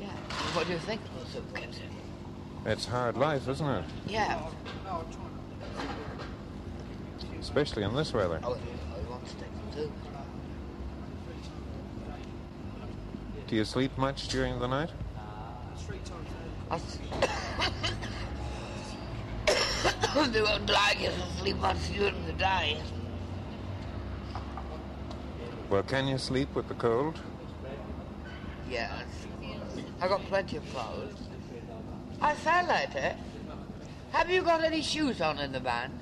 [0.00, 0.06] yeah.
[0.54, 1.90] What do you think of the soup kitchen?
[2.66, 3.84] It's hard life, isn't it?
[4.06, 4.40] Yeah.
[7.40, 8.40] Especially in this weather.
[8.44, 9.92] Oh, he wants to take some soup.
[13.46, 14.90] Do you sleep much during the night?
[15.16, 15.20] Uh,
[16.70, 16.98] I s-
[20.32, 22.78] they won't like you to sleep much during the day.
[25.70, 27.20] Well, can you sleep with the cold?
[28.70, 29.04] Yes.
[30.00, 31.27] I got plenty of clothes.
[32.20, 33.14] I say, lady,
[34.12, 35.92] have you got any shoes on in the van?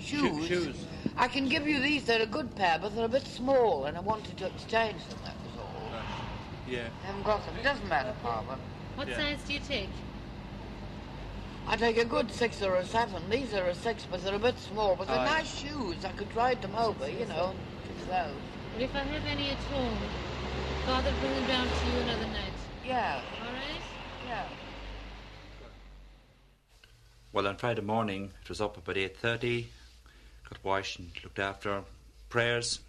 [0.00, 0.46] Shoes?
[0.46, 0.76] shoes.
[1.16, 2.04] I can give you these.
[2.04, 5.18] They're a good pair, but they're a bit small, and I wanted to exchange them,
[5.24, 6.00] that was all.
[6.66, 6.88] Yeah.
[7.02, 7.56] I haven't got them.
[7.56, 8.56] It doesn't matter, Father.
[8.94, 9.16] What Yeah.
[9.16, 9.90] size do you take?
[11.66, 13.28] I take a good six or a seven.
[13.28, 14.96] These are a six, but they're a bit small.
[14.96, 15.40] But they're Aye.
[15.40, 16.04] nice shoes.
[16.04, 17.54] I could ride them over, you know,
[17.86, 18.34] fix those.
[18.72, 19.98] But if I have any at home,
[20.86, 22.52] Father bring them down to you another night.
[22.84, 23.20] Yeah.
[23.40, 23.82] All right?
[24.26, 24.46] Yeah.
[27.32, 29.66] Well, on Friday morning, it was up about 8.30,
[30.48, 31.84] got washed and looked after,
[32.28, 32.80] prayers.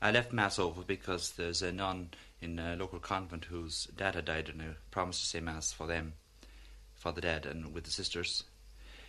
[0.00, 4.26] I left Mass over because there's a nun in a local convent whose dad had
[4.26, 6.12] died and I promised to say Mass for them,
[6.94, 8.44] for the dad and with the sisters.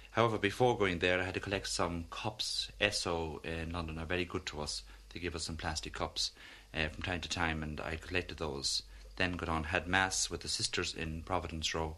[0.10, 2.72] However, before going there, I had to collect some cups.
[2.82, 4.82] Esso in London are very good to us.
[5.14, 6.32] They give us some plastic cups
[6.74, 8.82] uh, from time to time, and I collected those.
[9.18, 11.98] Then got on, had Mass with the sisters in Providence Row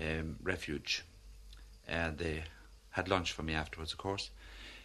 [0.00, 1.04] um, Refuge.
[1.88, 2.44] Uh, they
[2.90, 4.30] had lunch for me afterwards, of course.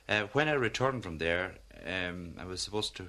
[0.10, 3.08] Uh, when I returned from there, um, I was supposed to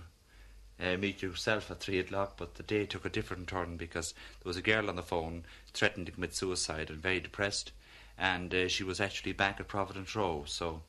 [0.80, 4.48] uh, meet yourself at three o'clock, but the day took a different turn because there
[4.48, 7.72] was a girl on the phone threatening to commit suicide and very depressed,
[8.16, 10.44] and uh, she was actually back at Providence Row.
[10.46, 10.82] So,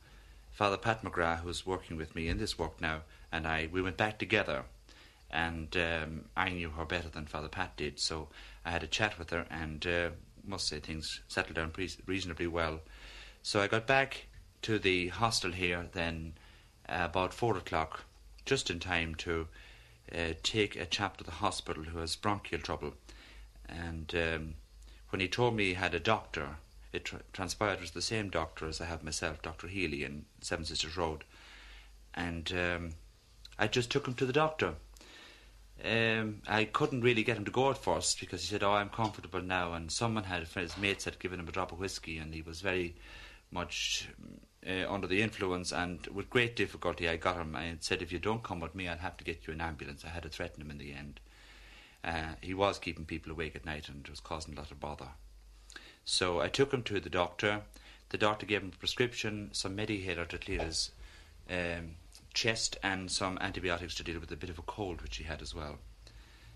[0.52, 3.98] Father Pat McGrath, who's working with me in this work now, and I, we went
[3.98, 4.64] back together,
[5.32, 8.30] and um, I knew her better than Father Pat did, so
[8.66, 10.10] I had a chat with her, and uh,
[10.50, 12.82] must say things settled down pre- reasonably well.
[13.44, 14.28] So I got back
[14.64, 16.34] to the hostel here then
[16.88, 18.04] uh, about four o'clock,
[18.46, 19.48] just in time to
[20.14, 22.94] uh, take a chap to the hospital who has bronchial trouble.
[23.68, 24.54] And um,
[25.10, 26.58] when he told me he had a doctor,
[26.92, 29.68] it tr- transpired it was the same doctor as I have myself, Dr.
[29.68, 31.24] Healy in Seven Sisters Road.
[32.16, 32.90] And um,
[33.58, 34.74] I just took him to the doctor.
[35.84, 38.90] Um, I couldn't really get him to go at first because he said, "Oh, I'm
[38.90, 42.34] comfortable now." And someone had his mates had given him a drop of whiskey, and
[42.34, 42.96] he was very
[43.52, 44.10] much
[44.68, 45.72] uh, under the influence.
[45.72, 47.56] And with great difficulty, I got him.
[47.56, 50.04] I said, "If you don't come with me, I'll have to get you an ambulance."
[50.04, 51.20] I had to threaten him in the end.
[52.04, 55.10] Uh, he was keeping people awake at night and was causing a lot of bother.
[56.06, 57.62] So I took him to the doctor.
[58.10, 60.92] The doctor gave him a prescription, some Medihaler to clear his
[61.50, 61.96] um,
[62.34, 65.42] chest, and some antibiotics to deal with a bit of a cold which he had
[65.42, 65.80] as well.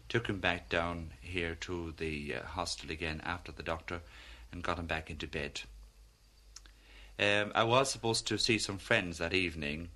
[0.09, 4.01] Took him back down here to the uh, hostel again after the doctor,
[4.51, 5.61] and got him back into bed.
[7.19, 9.89] Um, I was supposed to see some friends that evening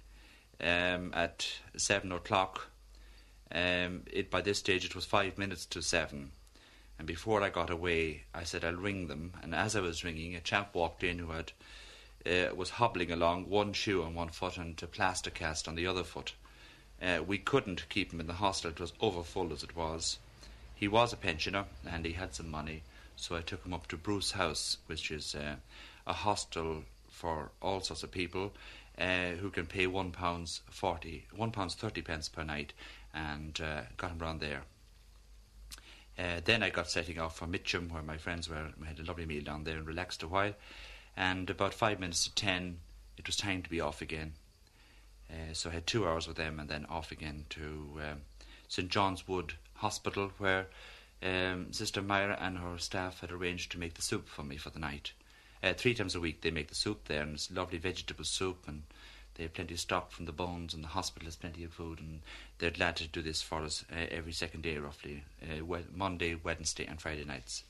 [0.62, 2.70] um, at seven o'clock.
[3.52, 6.32] Um, it by this stage it was five minutes to seven,
[6.98, 9.34] and before I got away, I said I'll ring them.
[9.42, 11.54] And as I was ringing, a chap walked in who had
[12.28, 15.88] uh, was hobbling along, one shoe on one foot and a plaster cast on the
[15.88, 16.34] other foot.
[17.02, 20.18] Uh, we couldn't keep him in the hostel; it was overfull as it was.
[20.76, 22.84] He was a pensioner and he had some money,
[23.16, 25.56] so I took him up to Bruce House, which is uh,
[26.06, 28.54] a hostel for all sorts of people
[29.00, 32.74] uh, who can pay one pounds forty, one pounds thirty pence per night,
[33.14, 34.64] and uh, got him round there.
[36.18, 38.70] Uh, then I got setting off for Mitcham, where my friends were.
[38.80, 40.54] We had a lovely meal down there and relaxed a while.
[41.18, 42.78] And about five minutes to ten,
[43.18, 44.34] it was time to be off again.
[45.30, 47.62] Uh, so I had two hours with them and then off again to
[47.98, 48.22] um,
[48.68, 50.68] St John's Wood Hospital, where
[51.24, 54.70] um, Sister Myra and her staff had arranged to make the soup for me for
[54.70, 55.14] the night.
[55.64, 58.66] Uh, three times a week they make the soup there, and it's lovely vegetable soup,
[58.68, 58.84] and
[59.34, 62.00] they have plenty of stock from the bones, and the hospital has plenty of food,
[62.00, 62.22] and
[62.60, 66.86] they're glad to do this for us uh, every second day, roughly, uh, Monday, Wednesday,
[66.86, 67.64] and Friday nights.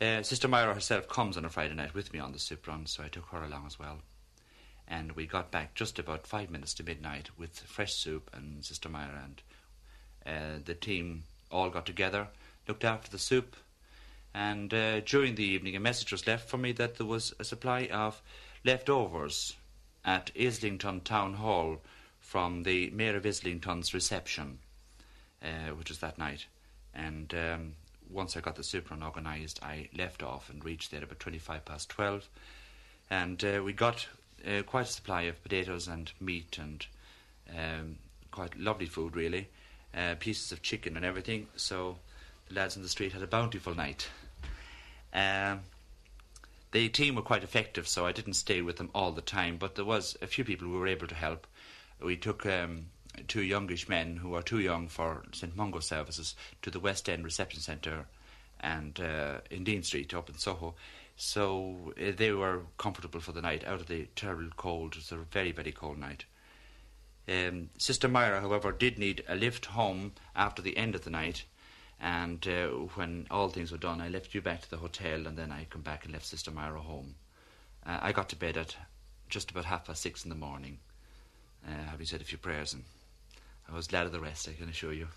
[0.00, 2.86] Uh, Sister Myra herself comes on a Friday night with me on the soup run,
[2.86, 3.98] so I took her along as well.
[4.86, 8.88] And we got back just about five minutes to midnight with fresh soup, and Sister
[8.88, 9.42] Myra and
[10.24, 12.28] uh, the team all got together,
[12.68, 13.56] looked after the soup,
[14.32, 17.44] and uh, during the evening a message was left for me that there was a
[17.44, 18.22] supply of
[18.64, 19.56] leftovers
[20.04, 21.80] at Islington Town Hall
[22.20, 24.58] from the Mayor of Islington's reception,
[25.42, 26.46] uh, which was that night.
[26.94, 27.72] And um,
[28.10, 31.88] once I got the run organised, I left off and reached there about 25 past
[31.90, 32.28] 12.
[33.10, 34.06] And uh, we got
[34.46, 36.86] uh, quite a supply of potatoes and meat and
[37.50, 37.96] um,
[38.30, 39.48] quite lovely food, really.
[39.94, 41.46] Uh, pieces of chicken and everything.
[41.56, 41.96] So
[42.48, 44.08] the lads in the street had a bountiful night.
[45.12, 45.60] Um,
[46.72, 49.74] the team were quite effective, so I didn't stay with them all the time, but
[49.74, 51.46] there was a few people who were able to help.
[52.00, 52.86] We took um,
[53.26, 57.24] two youngish men who are too young for St Mungo services to the West End
[57.24, 58.06] Reception Centre
[58.60, 60.74] and uh, in Dean Street up in Soho.
[61.16, 64.92] So uh, they were comfortable for the night out of the terrible cold.
[64.92, 66.24] It was a very, very cold night.
[67.28, 71.44] Um, Sister Myra, however, did need a lift home after the end of the night.
[72.00, 75.36] And uh, when all things were done, I left you back to the hotel, and
[75.36, 77.16] then I come back and left Sister Myra home.
[77.84, 78.76] Uh, I got to bed at
[79.28, 80.78] just about half past six in the morning,
[81.66, 82.84] uh, having said a few prayers, and
[83.70, 84.48] I was glad of the rest.
[84.48, 85.08] I can assure you.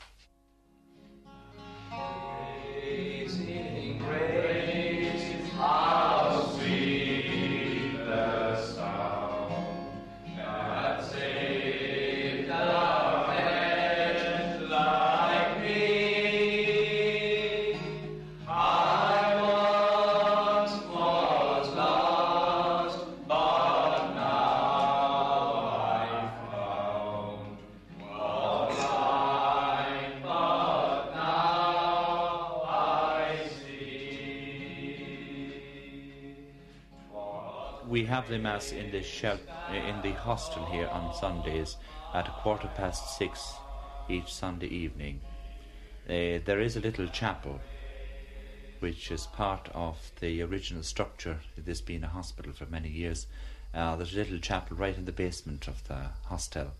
[38.21, 39.39] Have the mass in the shel-
[39.73, 41.77] in the hostel here on Sundays
[42.13, 43.53] at a quarter past six
[44.07, 45.19] each Sunday evening.
[46.07, 47.59] Uh, there is a little chapel
[48.79, 53.25] which is part of the original structure, this being a hospital for many years.
[53.73, 56.73] Uh, there's a little chapel right in the basement of the hostel.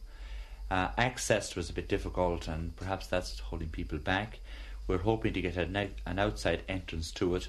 [0.70, 4.42] Uh, access was a bit difficult, and perhaps that's holding people back.
[4.86, 5.76] We're hoping to get an,
[6.06, 7.48] an outside entrance to it,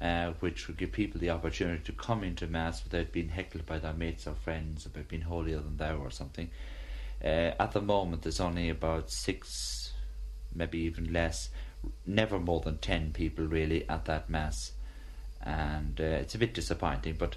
[0.00, 3.78] uh, which would give people the opportunity to come into Mass without being heckled by
[3.78, 6.50] their mates or friends about being holier than thou or something.
[7.22, 9.92] Uh, at the moment, there's only about six
[10.54, 11.50] maybe even less.
[12.06, 14.72] Never more than 10 people really at that Mass.
[15.42, 17.36] And uh, it's a bit disappointing, but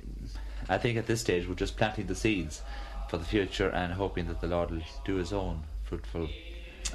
[0.00, 0.28] um,
[0.68, 2.62] I think at this stage we're just planting the seeds
[3.08, 6.28] for the future and hoping that the Lord will do His own fruitful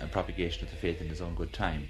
[0.01, 1.89] uh, propagation of the faith in His own good time.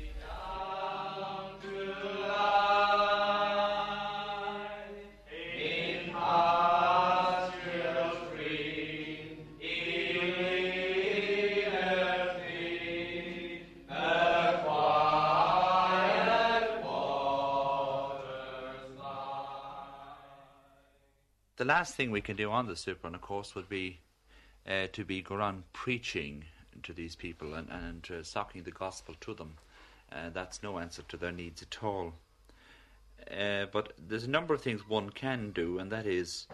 [21.63, 24.01] The last thing we can do on the Super, of course, would be
[24.67, 26.43] uh, to be go on preaching
[26.83, 29.53] to these people and, and uh, socking the gospel to them.
[30.11, 32.15] Uh, that's no answer to their needs at all.
[33.31, 36.47] Uh, but there's a number of things one can do, and that is,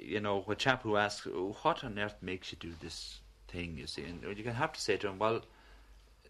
[0.00, 3.76] you know, a chap who asks, oh, "What on earth makes you do this thing?"
[3.76, 5.42] You see, and you can have to say to him, "Well,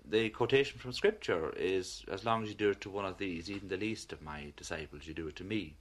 [0.02, 3.50] the quotation from Scripture is, as long as you do it to one of these,
[3.50, 5.74] even the least of my disciples, you do it to me."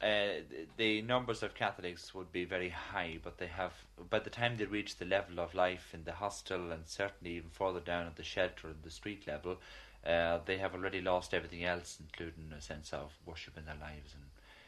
[0.00, 0.42] Uh,
[0.76, 3.72] the numbers of Catholics would be very high, but they have,
[4.10, 7.50] by the time they reach the level of life in the hostel and certainly even
[7.50, 9.58] further down at the shelter and the street level,
[10.06, 14.14] uh, they have already lost everything else, including a sense of worship in their lives.
[14.14, 14.22] And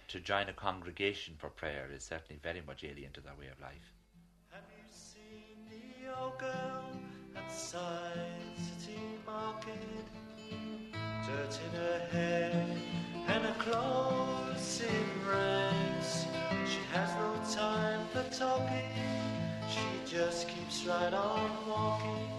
[0.09, 3.61] to join a congregation for prayer is certainly very much alien to their way of
[3.61, 3.95] life.
[4.51, 6.91] Have you seen the old girl
[7.37, 8.11] outside
[8.57, 9.79] City Market?
[11.25, 12.67] Dirt in her hair
[13.33, 16.27] and her clothes in rags.
[16.67, 18.91] She has no time for talking.
[19.71, 22.30] She just keeps right on walking,